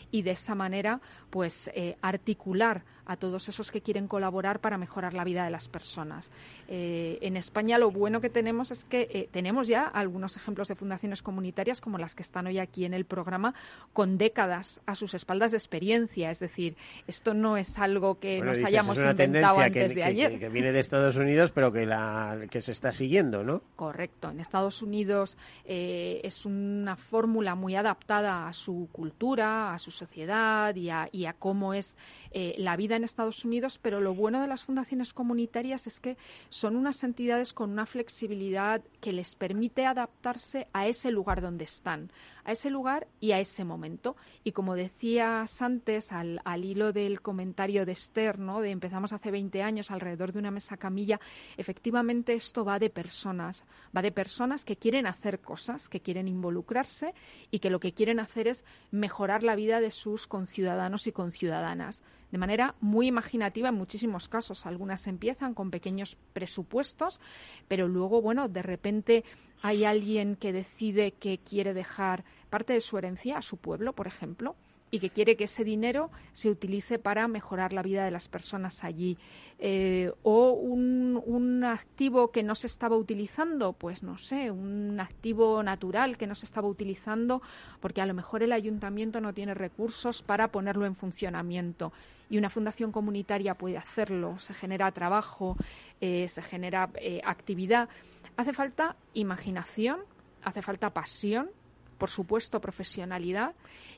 [0.09, 5.13] y de esa manera, pues eh, articular a todos esos que quieren colaborar para mejorar
[5.13, 6.31] la vida de las personas.
[6.67, 10.75] Eh, en España lo bueno que tenemos es que eh, tenemos ya algunos ejemplos de
[10.75, 13.53] fundaciones comunitarias como las que están hoy aquí en el programa
[13.91, 16.31] con décadas a sus espaldas de experiencia.
[16.31, 16.75] Es decir,
[17.07, 20.03] esto no es algo que bueno, nos dices, hayamos es una inventado antes que, de
[20.03, 20.31] ayer.
[20.31, 23.61] Que, que, viene de Estados Unidos, pero que, la, que se está siguiendo, ¿no?
[23.75, 24.29] Correcto.
[24.29, 30.73] En Estados Unidos eh, es una fórmula muy adaptada a su cultura, a su sociedad
[30.75, 31.80] y a, y a cómo es
[32.31, 36.17] eh, la vida en Estados Unidos, pero lo bueno de las fundaciones comunitarias es que
[36.49, 42.11] son unas entidades con una flexibilidad que les permite adaptarse a ese lugar donde están,
[42.43, 44.15] a ese lugar y a ese momento.
[44.43, 48.61] Y como decías antes, al, al hilo del comentario de Esther, ¿no?
[48.61, 51.19] de empezamos hace 20 años alrededor de una mesa camilla,
[51.57, 53.63] efectivamente esto va de personas,
[53.95, 57.13] va de personas que quieren hacer cosas, que quieren involucrarse
[57.51, 62.03] y que lo que quieren hacer es mejorar la vida de sus conciudadanos y conciudadanas
[62.31, 64.65] de manera muy imaginativa en muchísimos casos.
[64.65, 67.19] Algunas empiezan con pequeños presupuestos,
[67.67, 69.23] pero luego, bueno, de repente
[69.61, 74.05] hay alguien que decide que quiere dejar parte de su herencia a su pueblo, por
[74.05, 74.55] ejemplo,
[74.91, 78.83] y que quiere que ese dinero se utilice para mejorar la vida de las personas
[78.83, 79.17] allí.
[79.57, 86.17] Eh, o un, activo que no se estaba utilizando, pues no sé, un activo natural
[86.17, 87.41] que no se estaba utilizando
[87.79, 91.93] porque a lo mejor el ayuntamiento no tiene recursos para ponerlo en funcionamiento.
[92.29, 95.55] Y una fundación comunitaria puede hacerlo, se genera trabajo,
[96.01, 97.87] eh, se genera eh, actividad.
[98.35, 100.01] Hace falta imaginación,
[100.43, 101.49] hace falta pasión,
[102.01, 103.53] por supuesto profesionalidad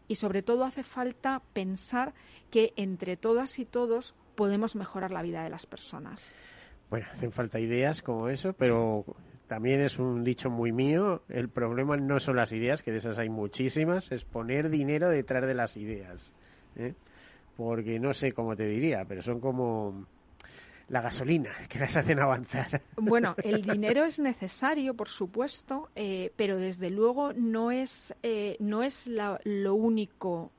[0.09, 2.13] y sobre todo hace falta pensar
[2.51, 6.33] que entre todas y todos podemos mejorar la vida de las personas.
[6.89, 9.05] Bueno, hacen falta ideas como eso, pero
[9.47, 13.19] también es un dicho muy mío, el problema no son las ideas, que de esas
[13.19, 16.33] hay muchísimas, es poner dinero detrás de las ideas.
[16.75, 16.95] ¿eh?
[17.55, 20.07] Porque no sé cómo te diría, pero son como
[20.93, 22.83] la gasolina que las hacen avanzar.
[22.95, 28.83] Bueno, el dinero es necesario, por supuesto, eh, pero desde luego no es, eh, no
[28.83, 30.51] es la, lo único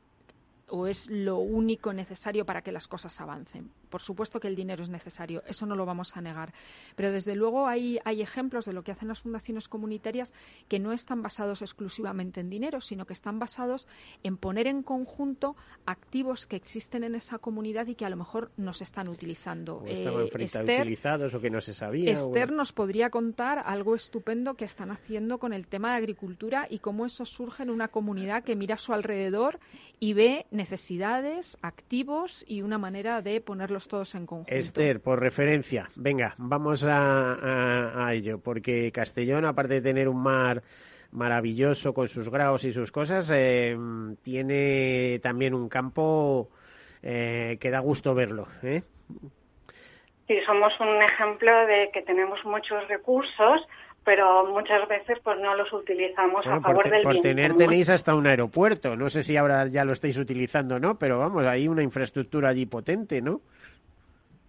[0.68, 3.70] o es lo único necesario para que las cosas avancen.
[3.94, 6.52] Por supuesto que el dinero es necesario, eso no lo vamos a negar.
[6.96, 10.35] Pero desde luego hay, hay ejemplos de lo que hacen las fundaciones comunitarias
[10.66, 13.87] que no están basados exclusivamente en dinero, sino que están basados
[14.24, 15.54] en poner en conjunto
[15.87, 19.76] activos que existen en esa comunidad y que a lo mejor no se están utilizando.
[19.76, 22.11] O estaban eh, utilizados o que no se sabía.
[22.11, 26.80] Esther nos podría contar algo estupendo que están haciendo con el tema de agricultura y
[26.80, 29.61] cómo eso surge en una comunidad que mira a su alrededor
[30.00, 34.55] y ve necesidades, activos y una manera de ponerlos todos en conjunto.
[34.55, 40.62] Esther, por referencia, venga, vamos a, ello, porque Castellón, aparte de tener un mar
[41.12, 43.77] maravilloso con sus grados y sus cosas, eh,
[44.23, 46.51] tiene también un campo
[47.03, 48.49] eh, que da gusto verlo.
[48.62, 48.83] ¿eh?
[50.27, 53.66] Sí, somos un ejemplo de que tenemos muchos recursos,
[54.05, 57.03] pero muchas veces pues no los utilizamos a favor del bien.
[57.03, 60.99] Por tener tenéis hasta un aeropuerto, no sé si ahora ya lo estáis utilizando no,
[60.99, 63.40] pero vamos, hay una infraestructura allí potente, ¿no?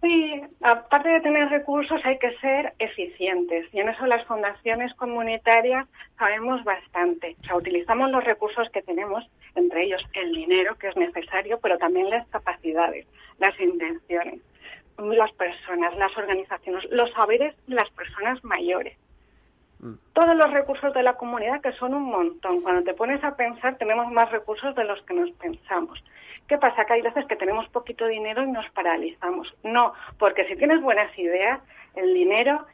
[0.02, 5.88] Sí, aparte de tener recursos hay que ser eficientes y en eso las fundaciones comunitarias
[6.18, 7.34] sabemos bastante.
[7.40, 11.78] O sea, utilizamos los recursos que tenemos, entre ellos el dinero que es necesario, pero
[11.78, 13.06] también las capacidades,
[13.38, 14.40] las intenciones,
[14.98, 18.96] las personas, las organizaciones, los saberes de las personas mayores
[20.12, 22.62] todos los recursos de la comunidad, que son un montón.
[22.62, 26.02] Cuando te pones a pensar, tenemos más recursos de los que nos pensamos.
[26.48, 26.84] ¿Qué pasa?
[26.84, 29.54] Que hay veces que tenemos poquito dinero y nos paralizamos.
[29.62, 31.60] No, porque si tienes buenas ideas,
[31.94, 32.66] el dinero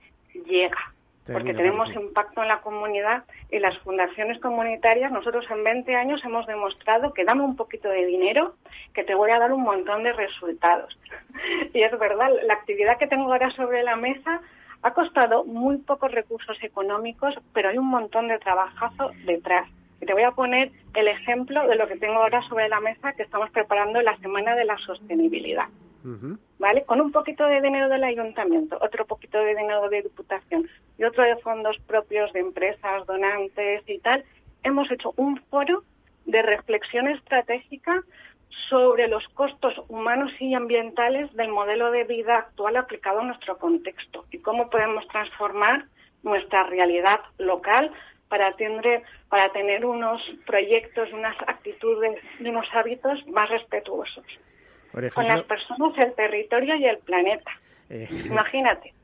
[0.47, 0.93] llega.
[1.25, 6.49] Porque tenemos impacto en la comunidad y las fundaciones comunitarias, nosotros en 20 años hemos
[6.49, 8.57] demostrado que dame un poquito de dinero,
[8.93, 10.99] que te voy a dar un montón de resultados.
[11.73, 14.41] y es verdad, la actividad que tengo ahora sobre la mesa
[14.83, 19.69] ha costado muy pocos recursos económicos, pero hay un montón de trabajazo detrás.
[20.01, 23.13] Y te voy a poner el ejemplo de lo que tengo ahora sobre la mesa
[23.13, 25.69] que estamos preparando la Semana de la Sostenibilidad.
[26.59, 26.83] ¿Vale?
[26.83, 30.69] Con un poquito de dinero del ayuntamiento, otro poquito de dinero de diputación
[30.99, 34.25] y otro de fondos propios de empresas, donantes y tal,
[34.65, 35.85] hemos hecho un foro
[36.27, 38.03] de reflexión estratégica
[38.69, 44.27] sobre los costos humanos y ambientales del modelo de vida actual aplicado a nuestro contexto
[44.31, 45.87] y cómo podemos transformar
[46.23, 47.91] nuestra realidad local
[48.29, 54.25] para tener, para tener unos proyectos, unas actitudes y unos hábitos más respetuosos
[55.15, 57.51] con las personas, el territorio y el planeta.
[57.89, 58.95] Eh, Imagínate.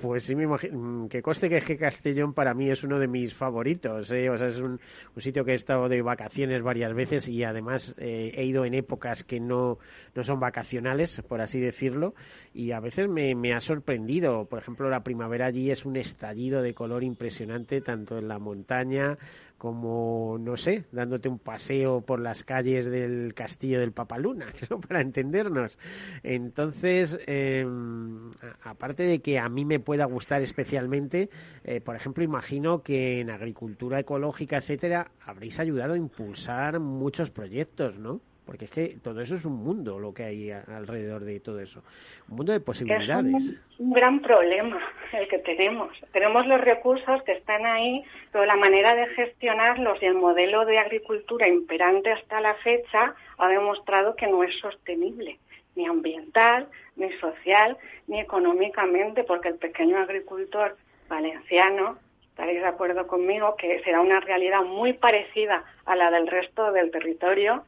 [0.00, 0.78] Pues sí, me imagino.
[0.78, 4.10] Mm, que coste que es que Castellón para mí es uno de mis favoritos.
[4.10, 4.30] ¿eh?
[4.30, 4.80] O sea, es un,
[5.16, 9.24] sitio que he estado de vacaciones varias veces y además eh, he ido en épocas
[9.24, 9.78] que no,
[10.14, 12.14] no son vacacionales, por así decirlo,
[12.54, 14.46] y a veces me, me ha sorprendido.
[14.46, 19.18] Por ejemplo, la primavera allí es un estallido de color impresionante, tanto en la montaña
[19.60, 24.46] como, no sé, dándote un paseo por las calles del castillo del Papaluna,
[24.88, 25.78] para entendernos.
[26.22, 28.30] Entonces, em,
[28.62, 31.28] aparte de que a mí me pueda gustar especialmente,
[31.62, 37.98] eh, por ejemplo, imagino que en agricultura ecológica, etcétera, habréis ayudado a impulsar muchos proyectos,
[37.98, 38.22] ¿no?
[38.50, 41.84] Porque es que todo eso es un mundo lo que hay alrededor de todo eso.
[42.28, 43.44] Un mundo de posibilidades.
[43.44, 44.76] Es un, gran problema
[45.12, 45.96] el que tenemos.
[46.12, 50.80] Tenemos los recursos que están ahí, pero la manera de gestionarlos y el modelo de
[50.80, 55.38] agricultura imperante hasta la fecha ha demostrado que no es sostenible,
[55.76, 60.76] ni ambiental, ni social, ni económicamente, porque el pequeño agricultor
[61.08, 61.98] valenciano
[62.30, 66.90] estaréis de acuerdo conmigo que será una realidad muy parecida a la del resto del
[66.90, 67.64] territorio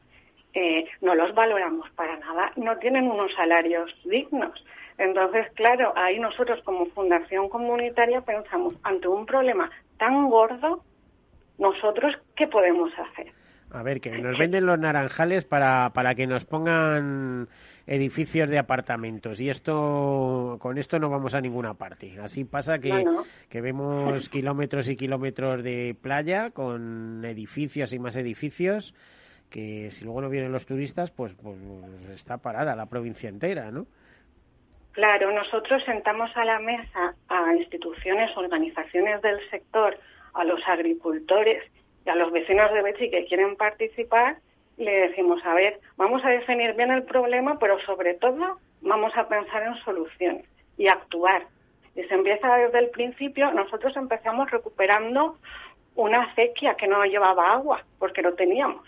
[0.53, 4.63] eh, no los valoramos para nada, no tienen unos salarios dignos.
[4.97, 10.83] Entonces, claro, ahí nosotros como fundación comunitaria pensamos, ante un problema tan gordo,
[11.57, 13.31] nosotros, ¿qué podemos hacer?
[13.71, 17.49] A ver, que nos venden los naranjales para, para que nos pongan
[17.87, 22.19] edificios de apartamentos y esto con esto no vamos a ninguna parte.
[22.21, 23.03] Así pasa que,
[23.49, 28.93] que vemos kilómetros y kilómetros de playa con edificios y más edificios
[29.53, 31.55] que si luego no vienen los turistas, pues, pues,
[32.09, 33.85] está parada la provincia entera, ¿no?
[34.93, 39.97] Claro, nosotros sentamos a la mesa a instituciones, organizaciones del sector,
[40.33, 41.63] a los agricultores
[42.03, 44.37] y a los vecinos de Bechi que quieren participar
[44.77, 49.27] le decimos, a ver, vamos a definir bien el problema, pero sobre todo vamos a
[49.27, 50.47] pensar en soluciones
[50.77, 51.45] y actuar.
[51.95, 55.37] Y se empieza desde el principio, nosotros empezamos recuperando
[55.93, 58.83] una acequia que no llevaba agua, porque no teníamos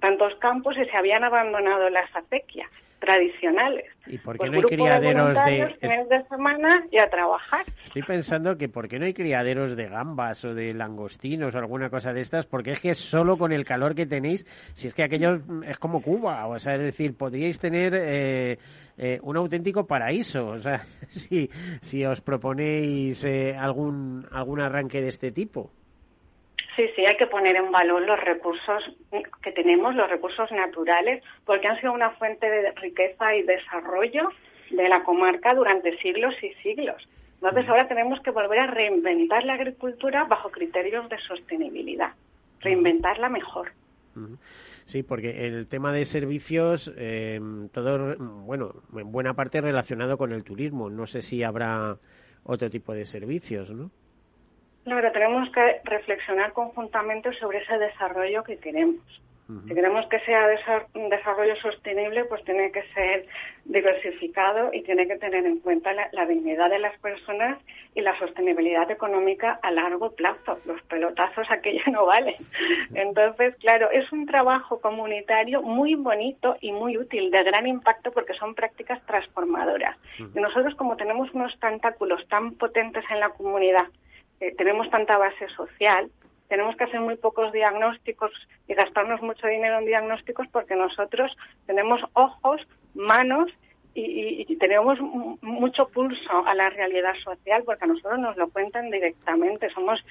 [0.00, 2.70] tantos campos y se habían abandonado las acequias.
[3.00, 3.84] tradicionales.
[4.08, 5.76] ¿Y por Pues qué no hay criaderos de...?
[5.80, 7.64] fines de semana y a trabajar.
[7.84, 11.90] Estoy pensando que por qué no hay criaderos de gambas o de langostinos o alguna
[11.90, 14.44] cosa de estas, porque es que solo con el calor que tenéis,
[14.74, 18.58] si es que aquello es como Cuba, o sea, es decir, podríais tener eh,
[18.96, 21.48] eh, un auténtico paraíso, o sea, si,
[21.80, 25.70] si os proponéis eh, algún, algún arranque de este tipo.
[26.78, 28.84] Sí, sí, hay que poner en valor los recursos
[29.42, 34.28] que tenemos, los recursos naturales, porque han sido una fuente de riqueza y desarrollo
[34.70, 37.08] de la comarca durante siglos y siglos.
[37.34, 42.12] Entonces ahora tenemos que volver a reinventar la agricultura bajo criterios de sostenibilidad,
[42.60, 43.72] reinventarla mejor.
[44.84, 47.40] Sí, porque el tema de servicios, eh,
[47.72, 50.90] todo, bueno, en buena parte relacionado con el turismo.
[50.90, 51.98] No sé si habrá
[52.44, 53.90] otro tipo de servicios, ¿no?
[54.88, 59.02] Claro, tenemos que reflexionar conjuntamente sobre ese desarrollo que queremos.
[59.66, 60.46] Si queremos que sea
[60.94, 63.26] un desarrollo sostenible, pues tiene que ser
[63.66, 67.58] diversificado y tiene que tener en cuenta la, la, dignidad de las personas
[67.94, 70.58] y la sostenibilidad económica a largo plazo.
[70.64, 72.36] Los pelotazos aquello no valen.
[72.94, 78.34] Entonces, claro, es un trabajo comunitario muy bonito y muy útil, de gran impacto porque
[78.34, 79.98] son prácticas transformadoras.
[80.18, 83.86] Y nosotros, como tenemos unos tentáculos tan potentes en la comunidad,
[84.40, 86.10] eh, tenemos tanta base social,
[86.48, 88.32] tenemos que hacer muy pocos diagnósticos
[88.66, 91.36] y gastarnos mucho dinero en diagnósticos porque nosotros
[91.66, 93.50] tenemos ojos, manos
[93.94, 98.90] y, y, tenemos mucho pulso a la realidad social porque a nosotros nos lo cuentan
[98.90, 99.70] directamente.
[99.70, 100.04] Somos,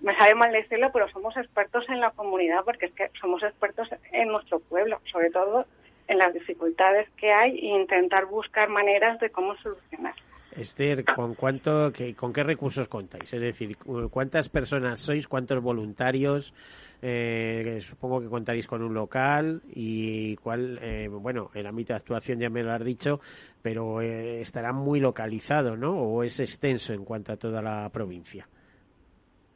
[0.00, 3.90] me sabe mal decirlo, pero somos expertos en la comunidad porque es que somos expertos
[4.12, 5.66] en nuestro pueblo, sobre todo
[6.08, 10.14] en las dificultades que hay e intentar buscar maneras de cómo solucionar.
[10.52, 13.32] Esther, ¿con cuánto, que, con qué recursos contáis?
[13.32, 13.76] Es decir,
[14.10, 15.28] ¿cuántas personas sois?
[15.28, 16.54] ¿Cuántos voluntarios?
[17.02, 22.38] Eh, supongo que contaréis con un local y cuál, eh, bueno, el ámbito de actuación
[22.38, 23.20] ya me lo has dicho,
[23.60, 25.92] pero eh, estará muy localizado, ¿no?
[25.92, 28.48] ¿O es extenso en cuanto a toda la provincia?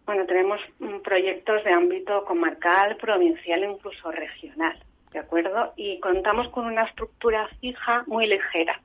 [0.05, 0.61] Bueno, tenemos
[1.03, 4.76] proyectos de ámbito comarcal, provincial e incluso regional,
[5.12, 5.72] ¿de acuerdo?
[5.76, 8.80] Y contamos con una estructura fija muy ligera.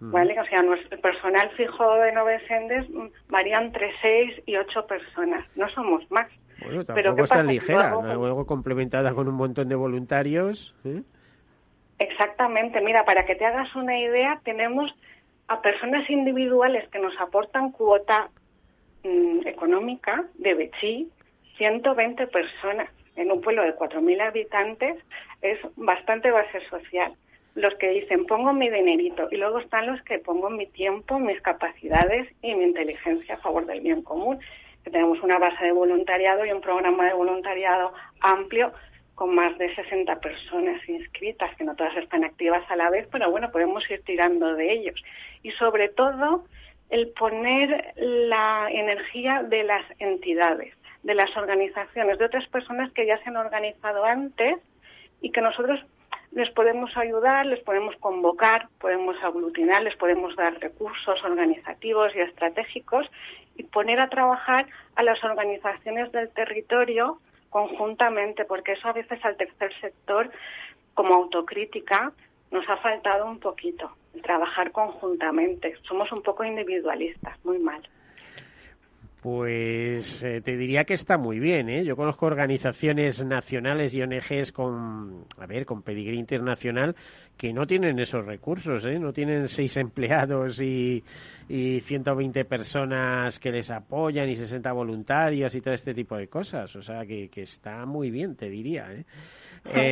[0.00, 0.38] ¿Vale?
[0.38, 2.86] O sea, nuestro personal fijo de Novesendes
[3.28, 5.44] varía entre 6 y 8 personas.
[5.56, 6.28] No somos más.
[6.62, 7.90] Bueno, tampoco es tan ligera.
[7.90, 10.74] Luego, luego, complementada con un montón de voluntarios.
[10.84, 11.02] ¿eh?
[11.98, 12.80] Exactamente.
[12.80, 14.94] Mira, para que te hagas una idea, tenemos
[15.48, 18.28] a personas individuales que nos aportan cuota
[19.04, 21.10] mmm, económica de Bechí,
[21.56, 22.90] 120 personas.
[23.16, 24.96] En un pueblo de 4.000 habitantes
[25.40, 27.14] es bastante base social
[27.54, 31.40] los que dicen pongo mi dinerito y luego están los que pongo mi tiempo, mis
[31.40, 34.38] capacidades y mi inteligencia a favor del bien común.
[34.82, 38.72] Que tenemos una base de voluntariado y un programa de voluntariado amplio
[39.14, 43.30] con más de 60 personas inscritas, que no todas están activas a la vez, pero
[43.30, 45.02] bueno, podemos ir tirando de ellos.
[45.42, 46.44] Y sobre todo,
[46.90, 53.18] el poner la energía de las entidades, de las organizaciones, de otras personas que ya
[53.22, 54.56] se han organizado antes
[55.20, 55.80] y que nosotros
[56.34, 63.06] les podemos ayudar, les podemos convocar, podemos aglutinar, les podemos dar recursos organizativos y estratégicos
[63.56, 64.66] y poner a trabajar
[64.96, 67.20] a las organizaciones del territorio
[67.50, 70.28] conjuntamente, porque eso a veces al tercer sector,
[70.94, 72.12] como autocrítica,
[72.50, 75.76] nos ha faltado un poquito, trabajar conjuntamente.
[75.82, 77.80] Somos un poco individualistas, muy mal.
[79.24, 81.82] Pues eh, te diría que está muy bien, ¿eh?
[81.82, 86.94] Yo conozco organizaciones nacionales y ONGs con, a ver, con pedigrí internacional
[87.38, 88.98] que no tienen esos recursos, ¿eh?
[88.98, 91.02] No tienen seis empleados y,
[91.48, 96.76] y 120 personas que les apoyan y 60 voluntarios y todo este tipo de cosas.
[96.76, 99.06] O sea, que, que está muy bien, te diría, ¿eh?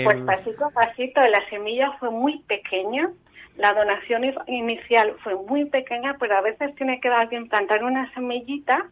[0.04, 3.10] Pues pasito a pasito, la semilla fue muy pequeña,
[3.56, 8.90] la donación inicial fue muy pequeña, pero a veces tiene que alguien plantar una semillita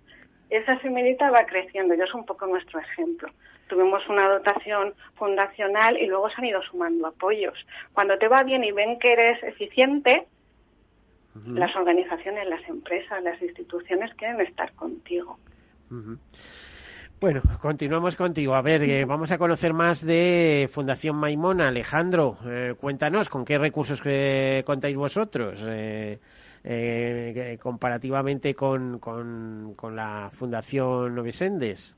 [0.51, 3.31] esa semillita va creciendo y es un poco nuestro ejemplo.
[3.69, 7.55] Tuvimos una dotación fundacional y luego se han ido sumando apoyos.
[7.93, 10.27] Cuando te va bien y ven que eres eficiente,
[11.35, 11.55] uh -huh.
[11.55, 15.39] las organizaciones, las empresas, las instituciones quieren estar contigo.
[15.91, 16.19] Uh -huh.
[17.21, 18.55] Bueno, continuamos contigo.
[18.55, 21.69] A ver, eh, vamos a conocer más de Fundación Maimona.
[21.69, 25.63] Alejandro, eh, cuéntanos con qué recursos que contáis vosotros.
[25.69, 26.19] Eh,
[26.65, 31.97] eh, comparativamente con, con, con, la Fundación Novesendes?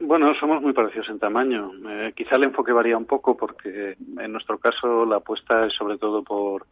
[0.00, 1.72] Bueno, somos muy parecidos en tamaño.
[1.88, 5.98] Eh, quizá el enfoque varía un poco porque en nuestro caso la apuesta es sobre
[5.98, 6.66] todo por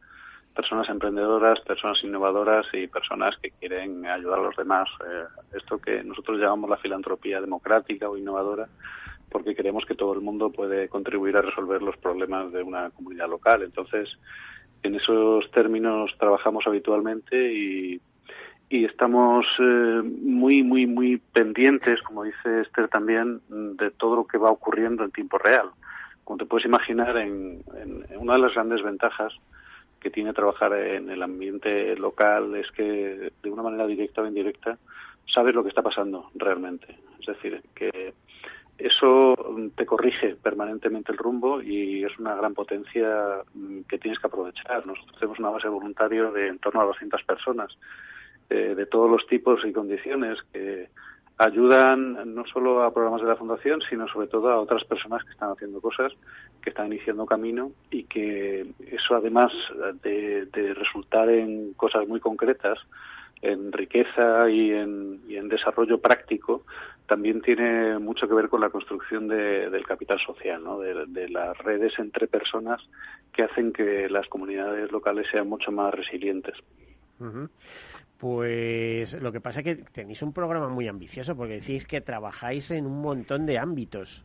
[0.57, 4.89] personas emprendedoras, personas innovadoras y personas que quieren ayudar a los demás.
[5.07, 5.25] Eh,
[5.57, 8.67] esto que nosotros llamamos la filantropía democrática o innovadora,
[9.31, 13.29] porque creemos que todo el mundo puede contribuir a resolver los problemas de una comunidad
[13.29, 13.63] local.
[13.63, 14.19] Entonces,
[14.87, 18.01] En esos términos trabajamos habitualmente y,
[18.69, 24.39] y estamos eh, muy, muy, muy pendientes, como dice Esther también, de todo lo que
[24.39, 25.71] va ocurriendo en tiempo real.
[26.25, 27.63] Como te puedes imaginar, en,
[28.17, 29.33] una de las grandes ventajas
[30.01, 34.79] que tiene trabajar en el ambiente local es que de una manera directa o indirecta
[35.27, 36.97] sabes lo que está pasando realmente.
[37.21, 38.15] Es decir, que
[38.79, 39.35] eso
[39.75, 44.87] te corrige permanentemente el rumbo y es una gran potencia mm, que tienes que aprovechar.
[44.87, 47.77] Nosotros tenemos una base de voluntarios de en torno a 200 personas
[48.51, 50.89] eh, de todos los tipos y condiciones que
[51.39, 55.33] ayudan no solo a programas de la Fundación, sino sobre todo a otras personas que
[55.33, 56.13] están haciendo cosas,
[56.63, 59.53] que están iniciando camino y que eso además
[60.03, 62.79] de, resultar en cosas muy concretas,
[63.43, 66.65] en riqueza y en, desarrollo práctico,
[67.07, 70.79] también tiene mucho que ver con la construcción del capital social, ¿no?
[70.79, 72.81] de, las redes entre personas
[73.33, 76.55] que hacen que las comunidades locales sean mucho más resilientes.
[78.19, 82.71] Pues lo que pasa es que tenéis un programa muy ambicioso porque decís que trabajáis
[82.71, 84.25] en un montón de ámbitos.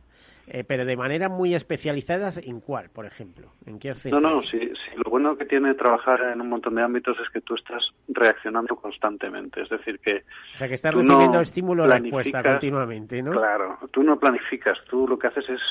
[0.54, 3.48] Eh, pero de manera muy especializadas, ¿en cuál, por ejemplo?
[3.64, 7.16] ¿En qué No, no, sí, lo bueno que tiene trabajar en un montón de ámbitos
[7.20, 10.24] es que tú estás reaccionando constantemente, es decir, que...
[10.54, 13.30] O sea, que estás recibiendo estímulo respuesta continuamente, ¿no?
[13.30, 15.62] Claro, tú no planificas, tú lo que haces es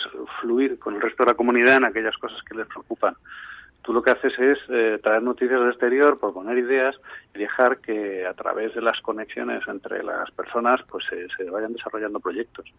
[0.41, 3.13] fluir con el resto de la comunidad en aquellas cosas que les preocupan.
[3.81, 6.99] Tú lo que haces es eh, traer noticias del exterior, proponer ideas
[7.33, 12.19] y dejar que a través de las conexiones entre las personas pues se vayan desarrollando
[12.19, 12.71] proyectos.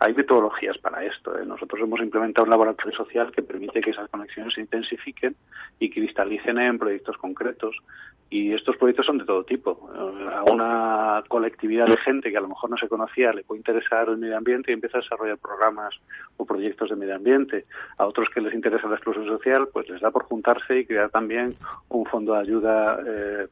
[0.00, 1.36] Hay metodologías para esto.
[1.38, 1.44] ¿eh?
[1.44, 5.34] Nosotros hemos implementado un laboratorio social que permite que esas conexiones se intensifiquen
[5.80, 7.76] y cristalicen en proyectos concretos.
[8.30, 9.90] Y estos proyectos son de todo tipo.
[10.32, 14.08] A una colectividad de gente que a lo mejor no se conocía le puede interesar
[14.08, 15.94] el medio ambiente y empieza a desarrollar programas
[16.36, 17.64] o proyectos de medio ambiente.
[17.96, 21.10] A otros que les interesa la exclusión social, pues les da por juntarse y crear
[21.10, 21.50] también
[21.88, 23.46] un fondo de ayuda eh,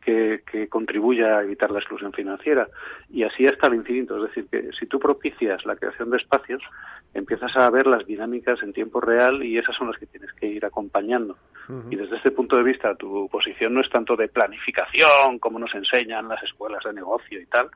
[0.00, 2.66] que, contribuya a evitar la exclusión financiera.
[3.10, 4.16] Y así hasta el infinito.
[4.16, 6.62] Es decir, que si tú propicias la creación de espacios,
[7.14, 10.46] empiezas a ver las dinámicas en tiempo real y esas son las que tienes que
[10.46, 11.36] ir acompañando.
[11.88, 15.72] Y desde este punto de vista, tu posición no es tanto de planificación, como nos
[15.72, 17.70] enseñan las escuelas de negocio y tal,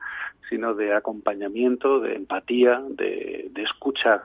[0.49, 4.21] sino de acompañamiento, de empatía, de, escucha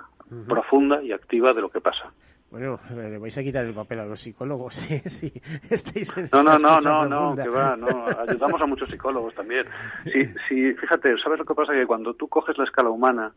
[0.48, 2.12] profunda y activa de lo que pasa.
[2.50, 5.02] Bueno, le vais a quitar el papel a los psicólogos, ¿eh?
[5.08, 5.32] sí,
[5.70, 9.66] estáis en No, no, no, no, no, que va, no, ayudamos a muchos psicólogos también.
[10.04, 11.72] Sí, sí, fíjate, ¿sabes lo que pasa?
[11.72, 13.32] Que cuando tú coges la escala humana,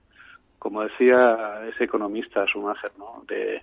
[0.58, 3.24] como decía ese economista Schumacher, ¿no?
[3.28, 3.62] De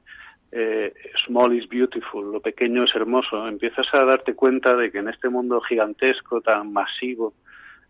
[0.53, 0.94] eh,
[1.26, 5.28] small is beautiful, lo pequeño es hermoso, empiezas a darte cuenta de que en este
[5.28, 7.34] mundo gigantesco, tan masivo,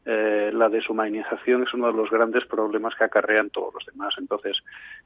[0.07, 4.15] eh, la deshumanización es uno de los grandes problemas que acarrean todos los demás.
[4.19, 4.63] Entonces,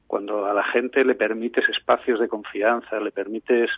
[0.07, 3.71] cuando a la gente le permites espacios de confianza, le permites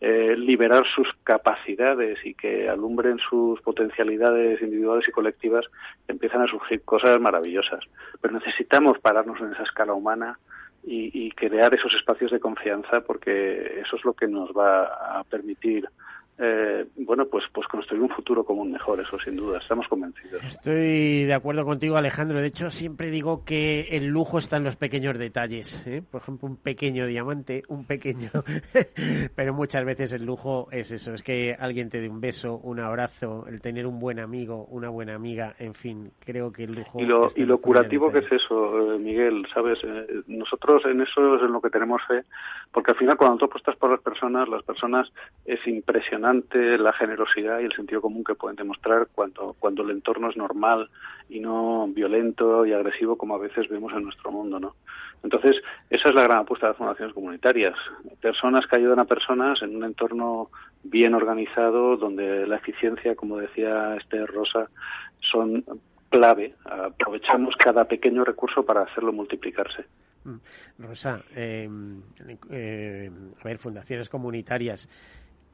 [0.00, 5.66] eh, liberar sus capacidades y que alumbren sus potencialidades individuales y colectivas,
[6.06, 7.84] empiezan a surgir cosas maravillosas.
[8.20, 10.38] Pero necesitamos pararnos en esa escala humana
[10.84, 14.84] y, y crear esos espacios de confianza porque eso es lo que nos va
[15.18, 15.88] a permitir
[16.42, 20.42] eh, bueno, pues, pues construir un futuro común mejor, eso sin duda, estamos convencidos.
[20.42, 22.40] Estoy de acuerdo contigo, Alejandro.
[22.40, 25.86] De hecho, siempre digo que el lujo está en los pequeños detalles.
[25.86, 26.02] ¿eh?
[26.10, 28.30] Por ejemplo, un pequeño diamante, un pequeño.
[29.36, 32.80] Pero muchas veces el lujo es eso: es que alguien te dé un beso, un
[32.80, 37.00] abrazo, el tener un buen amigo, una buena amiga, en fin, creo que el lujo.
[37.00, 39.80] Y lo, y lo curativo que es eso, eh, Miguel, ¿sabes?
[40.26, 42.24] nosotros en eso es en lo que tenemos fe,
[42.72, 45.12] porque al final, cuando tú apuestas por las personas, las personas
[45.44, 50.30] es impresionante la generosidad y el sentido común que pueden demostrar cuando, cuando el entorno
[50.30, 50.90] es normal
[51.28, 54.74] y no violento y agresivo como a veces vemos en nuestro mundo, ¿no?
[55.22, 55.56] Entonces,
[55.90, 57.74] esa es la gran apuesta de las fundaciones comunitarias.
[58.20, 60.50] Personas que ayudan a personas en un entorno
[60.82, 64.70] bien organizado, donde la eficiencia, como decía Esther Rosa,
[65.20, 65.64] son
[66.08, 66.54] clave.
[66.64, 69.84] Aprovechamos cada pequeño recurso para hacerlo multiplicarse.
[70.24, 70.36] Mm.
[70.78, 71.68] Rosa, eh,
[72.50, 73.10] eh,
[73.40, 74.88] a ver, fundaciones comunitarias.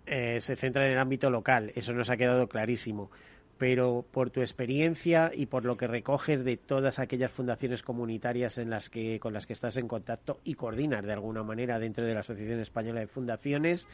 [0.07, 3.11] Eh, se centra en el ámbito local, eso nos ha quedado clarísimo.
[3.59, 8.69] Pero por tu experiencia y por lo que recoges de todas aquellas fundaciones comunitarias en
[8.69, 12.13] las que, con las que estás en contacto y coordinas de alguna manera dentro de
[12.13, 13.89] la Asociación Española de Fundaciones,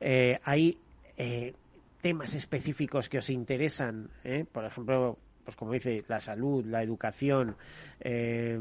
[0.00, 0.78] eh, ¿hay
[1.16, 1.54] eh,
[2.00, 4.10] temas específicos que os interesan?
[4.50, 7.54] Por ejemplo, pues como dice, la salud, la educación,
[8.00, 8.58] eh,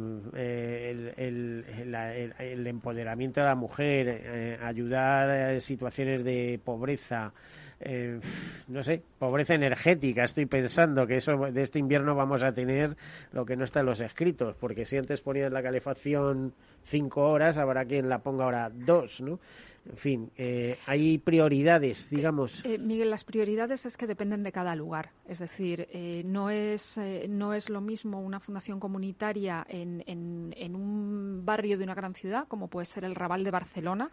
[1.18, 7.34] el, empoderamiento de la mujer, eh, ayudar a situaciones de pobreza,
[7.80, 8.20] eh,
[8.68, 10.26] no sé, pobreza energética.
[10.26, 12.96] Estoy pensando que eso de este invierno vamos a tener
[13.32, 17.58] lo que no está en los escritos, porque si antes ponías la calefacción cinco horas,
[17.58, 19.40] habrá quien la ponga ahora dos, ¿no?
[19.88, 22.66] En fin, eh, hay prioridades, digamos.
[22.66, 25.12] Eh, Miguel, las prioridades es que dependen de cada lugar.
[25.28, 30.76] Es decir, eh, no, es, no es lo mismo una fundación comunitaria en, en, en,
[30.76, 34.10] un barrio de una gran ciudad, como puede ser el Raval de Barcelona,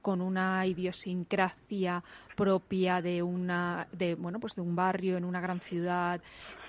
[0.00, 2.02] con una idiosincrasia
[2.36, 6.20] propia de una de bueno pues de un barrio en una gran ciudad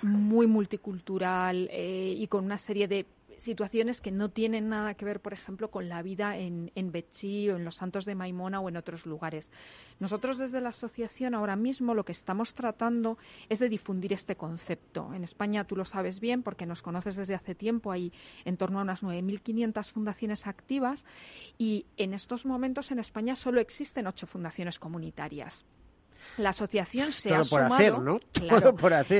[0.02, 3.06] muy multicultural y con una serie de
[3.44, 7.56] situaciones que no tienen nada que ver, por ejemplo, con la vida en, en o
[7.56, 9.50] en los Santos de Maimona o en otros lugares.
[10.00, 13.18] Nosotros desde la asociación ahora mismo lo que estamos tratando
[13.48, 15.12] es de difundir este concepto.
[15.14, 18.12] En España tú lo sabes bien porque nos conoces desde hace tiempo, hay
[18.44, 21.04] en torno a unas 9.500 fundaciones activas
[21.58, 25.64] y en estos momentos en España solo existen ocho fundaciones comunitarias.
[26.38, 28.20] La asociación se ha sumado,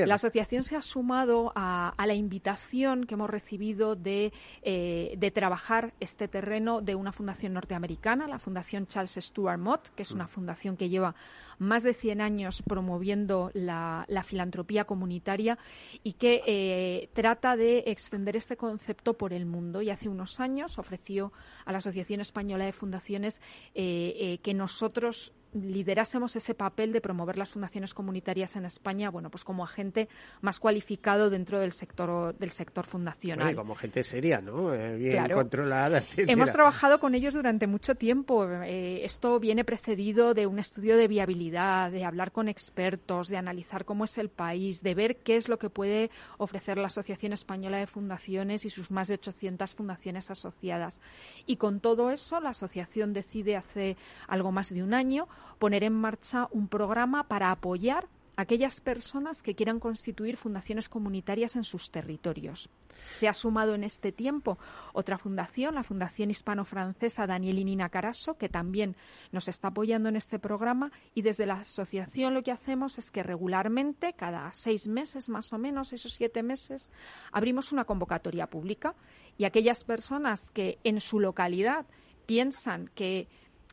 [0.05, 4.31] La asociación se ha sumado a, la invitación que hemos recibido de,
[4.61, 10.03] eh, de, trabajar este terreno de una fundación norteamericana, la Fundación Charles Stuart Mott, que
[10.03, 10.29] es una mm.
[10.29, 11.15] fundación que lleva
[11.59, 15.57] más de 100 años promoviendo la, filantropía comunitaria
[16.03, 19.81] y que eh, trata de extender este concepto por el mundo.
[19.81, 21.31] Y hace unos años ofreció
[21.65, 23.41] a la Asociación Española de Fundaciones
[23.73, 29.43] eh, que nosotros liderásemos ese papel de promover las fundaciones comunitarias en España, bueno, pues
[29.43, 30.09] como agente
[30.41, 33.55] más cualificado dentro del sector del sector fundacional.
[33.55, 34.73] como gente seria, ¿no?
[34.73, 36.03] Eh, bien controlada.
[36.17, 38.45] Hemos trabajado con ellos durante mucho tiempo.
[38.63, 43.85] Eh, esto viene precedido de un estudio de viabilidad, de hablar con expertos, de analizar
[43.85, 47.77] cómo es el país, de ver qué es lo que puede ofrecer la Asociación Española
[47.77, 50.99] de Fundaciones y sus más de 800 fundaciones asociadas.
[51.45, 53.97] Y con todo eso, la asociación decide hace
[54.27, 55.27] algo más de un año
[55.59, 61.55] poner en marcha un programa para apoyar a aquellas personas que quieran constituir fundaciones comunitarias
[61.55, 62.69] en sus territorios.
[63.11, 64.57] Se ha sumado en este tiempo
[64.93, 68.95] otra fundación, la Fundación Hispano-Francesa Daniel Nina Caraso, que también
[69.31, 73.23] nos está apoyando en este programa y desde la asociación lo que hacemos es que
[73.23, 76.89] regularmente, cada seis meses más o menos, esos siete meses,
[77.31, 78.95] abrimos una convocatoria pública
[79.37, 81.85] y aquellas personas que en su localidad
[82.25, 83.27] piensan que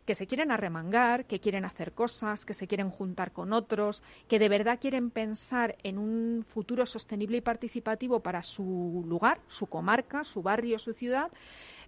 [0.05, 4.39] que se quieren arremangar, que quieren hacer cosas, que se quieren juntar con otros, que
[4.39, 10.25] de verdad quieren pensar en un futuro sostenible y participativo para su lugar, su comarca,
[10.25, 11.31] su barrio, su ciudad,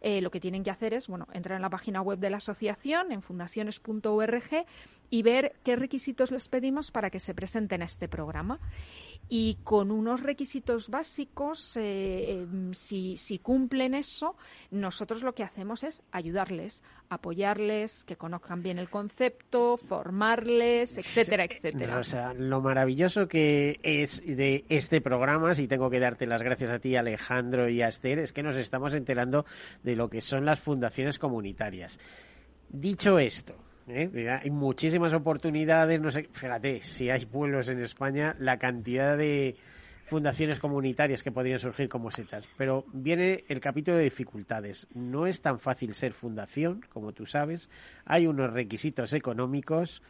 [0.00, 2.36] eh, lo que tienen que hacer es bueno, entrar en la página web de la
[2.36, 4.66] asociación, en fundaciones.org,
[5.10, 8.60] y ver qué requisitos les pedimos para que se presenten a este programa
[9.28, 14.36] y con unos requisitos básicos, eh, em, si, si, cumplen eso,
[14.70, 21.98] nosotros lo que hacemos es ayudarles, apoyarles, que conozcan bien el concepto, formarles, etcétera, etcétera.
[21.98, 26.70] O sea, lo maravilloso que es de este programa, si tengo que darte las gracias
[26.70, 29.46] a ti, Alejandro y a Esther, es que nos estamos enterando
[29.82, 31.98] de lo que son las fundaciones comunitarias.
[32.68, 33.54] Dicho esto,
[33.88, 34.38] ¿eh?
[34.42, 39.56] Hay muchísimas oportunidades, no sé, fíjate, si hay pueblos en España, la cantidad de
[40.04, 42.48] fundaciones comunitarias que podrían surgir como setas.
[42.56, 44.86] Pero viene el capítulo de dificultades.
[44.94, 47.70] No es tan fácil ser fundación, como tú sabes.
[48.04, 50.02] Hay unos requisitos económicos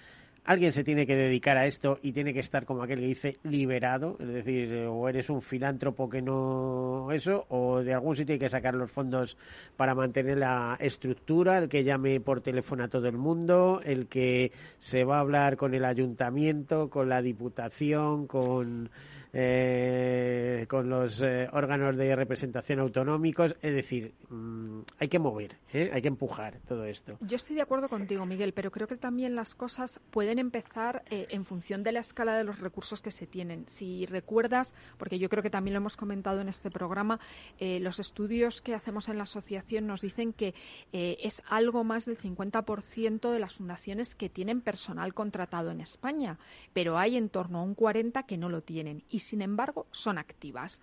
[0.45, 3.33] alguien se tiene que dedicar a esto y tiene que estar como aquel que dice
[3.45, 8.39] liberado, es decir, o eres un filántropo que no eso, o de algún sitio hay
[8.39, 9.37] que sacar los fondos
[9.77, 14.53] para mantener la estructura, el que llame por teléfono a todo el mundo, el que
[14.79, 18.91] se va a hablar con el ayuntamiento, con la diputación, con
[19.37, 23.57] eh, con los eh, órganos de representación autonómicos.
[23.61, 25.91] Es decir, mm, hay que mover, ¿eh?
[25.93, 27.19] hay que empujar todo esto.
[27.21, 31.45] Yo estoy de acuerdo contigo, Miguel, pero creo que también las cosas pueden empezar en
[31.45, 33.67] función de la escala de los recursos que se tienen.
[33.67, 37.19] Si recuerdas, porque yo creo que también lo hemos comentado en este programa,
[37.61, 40.55] los estudios que hacemos en la asociación nos dicen que
[40.93, 46.39] es algo más del 50% de las fundaciones que tienen personal contratado en España,
[46.73, 49.03] pero hay en torno a un 40% que no lo tienen.
[49.25, 50.81] Sin embargo, son activas.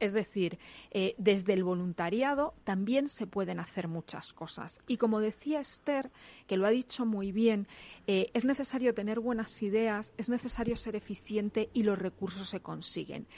[0.00, 0.58] Es decir,
[0.90, 4.80] eh, desde el voluntariado también se pueden hacer muchas cosas.
[4.88, 6.10] Y como decía Esther,
[6.48, 7.68] que lo ha dicho muy bien,
[8.08, 13.28] eh, es necesario tener buenas ideas, es necesario ser eficiente y los recursos se consiguen.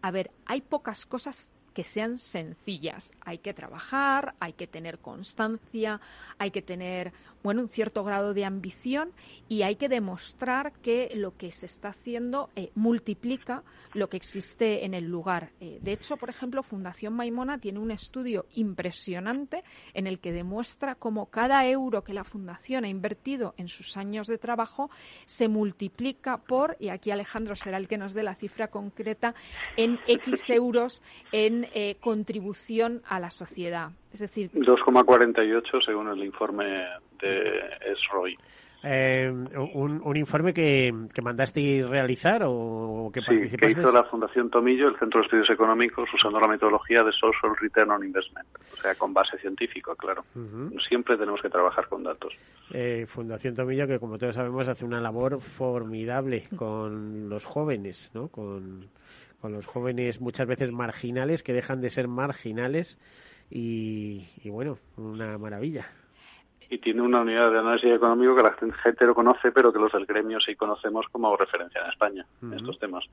[0.00, 3.12] A ver, hay pocas cosas que sean sencillas.
[3.20, 6.00] Hay que trabajar, hay que tener constancia,
[6.38, 7.12] hay que tener
[7.44, 9.12] bueno, un cierto grado de ambición
[9.48, 14.86] y hay que demostrar que lo que se está haciendo eh, multiplica lo que existe
[14.86, 15.50] en el lugar.
[15.60, 20.94] Eh, de hecho, por ejemplo, Fundación Maimona tiene un estudio impresionante en el que demuestra
[20.94, 24.90] cómo cada euro que la Fundación ha invertido en sus años de trabajo
[25.26, 29.34] se multiplica por, y aquí Alejandro será el que nos dé la cifra concreta,
[29.76, 33.92] en X euros en eh, contribución a la sociedad.
[34.14, 36.86] Es decir, 2,48 según el informe
[37.20, 37.60] de
[37.96, 38.38] SROI.
[38.86, 44.50] Eh, un, un, informe que, que mandaste realizar o que sí, que hizo la Fundación
[44.50, 48.76] Tomillo, el Centro de Estudios Económicos, usando la metodología de Social Return on Investment, o
[48.76, 50.24] sea, con base científica, claro.
[50.86, 52.34] Siempre tenemos que trabajar con datos.
[52.72, 58.28] Eh, Fundación Tomillo, que como todos sabemos, hace una labor formidable con los jóvenes, ¿no?
[58.28, 58.90] Con,
[59.40, 62.98] con los jóvenes muchas veces marginales que dejan de ser marginales
[63.50, 65.86] y, y bueno, una maravilla
[66.70, 69.92] y tiene una unidad de análisis económico que la gente lo conoce, pero que los
[69.92, 73.04] del gremio sí conocemos como referencia en España en estos temas.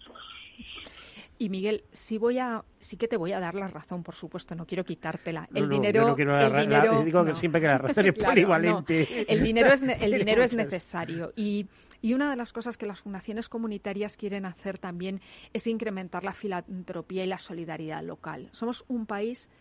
[1.37, 4.53] Y Miguel, sí voy a, sí que te voy a dar la razón, por supuesto,
[4.53, 5.49] no quiero quitártela.
[5.53, 8.33] El no, dinero, no quiero el dinero, digo que siempre que la razón es claro,
[8.33, 9.25] polivalente.
[9.31, 11.65] El dinero es, el dinero es necesario y
[12.03, 15.21] y una de las cosas que las fundaciones comunitarias quieren hacer también
[15.53, 18.49] es incrementar la filantropía y la solidaridad local.
[18.53, 19.51] Somos un país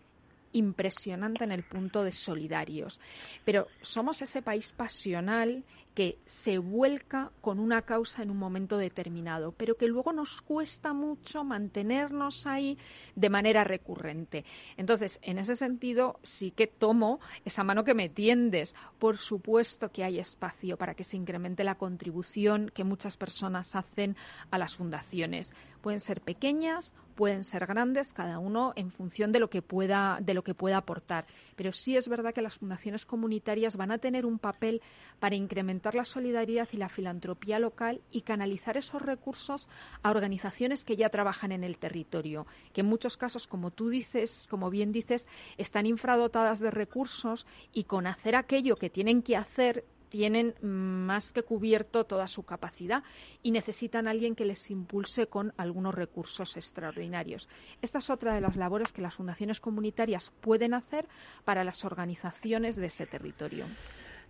[0.53, 3.01] impresionante en el punto de solidarios.
[3.44, 9.53] Pero somos ese país pasional que se vuelca con una causa en un momento determinado,
[9.53, 12.78] pero que luego nos cuesta mucho mantenernos ahí
[13.16, 14.44] de manera recurrente.
[14.76, 18.76] Entonces, en ese sentido, sí que tomo esa mano que me tiendes.
[18.98, 24.16] Por supuesto que hay espacio para que se incremente la contribución que muchas personas hacen
[24.51, 25.53] a las fundaciones.
[25.81, 30.33] Pueden ser pequeñas, pueden ser grandes, cada uno en función de lo que pueda, de
[30.33, 31.26] lo que pueda aportar.
[31.55, 34.81] Pero sí es verdad que las fundaciones comunitarias van a tener un papel
[35.18, 39.68] para incrementar la solidaridad y la filantropía local y canalizar esos recursos
[40.03, 44.47] a organizaciones que ya trabajan en el territorio, que en muchos casos, como tú dices,
[44.49, 45.28] como bien dices,
[45.59, 51.42] están infradotadas de recursos y con hacer aquello que tienen que hacer tienen más que
[51.42, 53.02] cubierto toda su capacidad
[53.42, 57.48] y necesitan a alguien que les impulse con algunos recursos extraordinarios.
[57.80, 61.06] Esta es otra de las labores que las fundaciones comunitarias pueden hacer
[61.44, 63.64] para las organizaciones de ese territorio.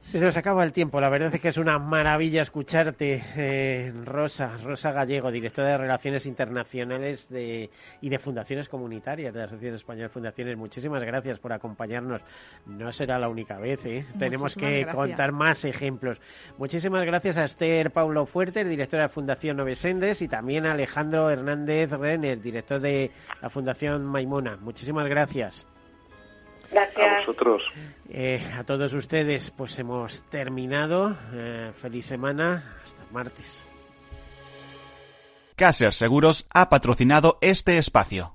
[0.00, 0.98] Se nos acaba el tiempo.
[0.98, 6.24] La verdad es que es una maravilla escucharte, eh, Rosa, Rosa Gallego, directora de Relaciones
[6.24, 7.70] Internacionales de,
[8.00, 10.56] y de Fundaciones Comunitarias de la Asociación Española de Fundaciones.
[10.56, 12.22] Muchísimas gracias por acompañarnos.
[12.66, 14.06] No será la única vez, ¿eh?
[14.18, 14.96] Tenemos que gracias.
[14.96, 16.18] contar más ejemplos.
[16.56, 21.30] Muchísimas gracias a Esther Paulo Fuertes, directora de la Fundación Novesendes, y también a Alejandro
[21.30, 23.10] Hernández Renner, director de
[23.42, 24.56] la Fundación Maimona.
[24.56, 25.66] Muchísimas gracias.
[26.70, 27.06] Gracias.
[27.06, 27.62] A vosotros.
[28.08, 31.16] Eh, a todos ustedes, pues hemos terminado.
[31.32, 32.76] Eh, feliz semana.
[32.84, 33.66] Hasta martes.
[35.56, 38.34] Caser Seguros ha patrocinado este espacio.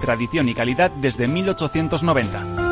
[0.00, 2.70] tradición y calidad desde 1890.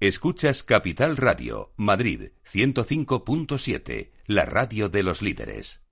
[0.00, 5.82] Escuchas Capital Radio, Madrid 105.7, la radio de los líderes.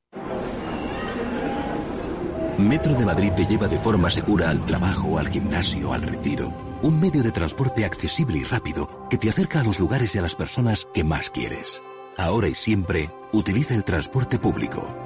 [2.58, 6.54] Metro de Madrid te lleva de forma segura al trabajo, al gimnasio, al retiro.
[6.82, 10.22] Un medio de transporte accesible y rápido que te acerca a los lugares y a
[10.22, 11.82] las personas que más quieres.
[12.16, 15.05] Ahora y siempre, utiliza el transporte público.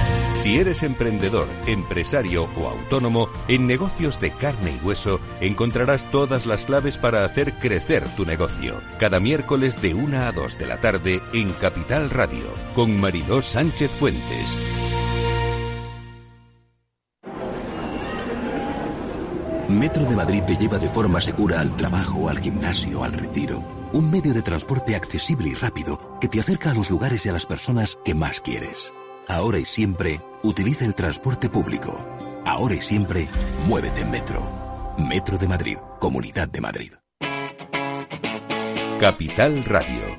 [0.41, 6.65] Si eres emprendedor, empresario o autónomo, en negocios de carne y hueso encontrarás todas las
[6.65, 8.81] claves para hacer crecer tu negocio.
[8.97, 13.91] Cada miércoles de 1 a 2 de la tarde en Capital Radio, con Mariló Sánchez
[13.91, 14.57] Fuentes.
[19.69, 23.63] Metro de Madrid te lleva de forma segura al trabajo, al gimnasio, al retiro.
[23.93, 27.33] Un medio de transporte accesible y rápido que te acerca a los lugares y a
[27.33, 28.91] las personas que más quieres.
[29.31, 32.05] Ahora y siempre, utiliza el transporte público.
[32.45, 33.29] Ahora y siempre,
[33.65, 34.93] muévete en Metro.
[34.97, 36.91] Metro de Madrid, Comunidad de Madrid.
[38.99, 40.17] Capital Radio.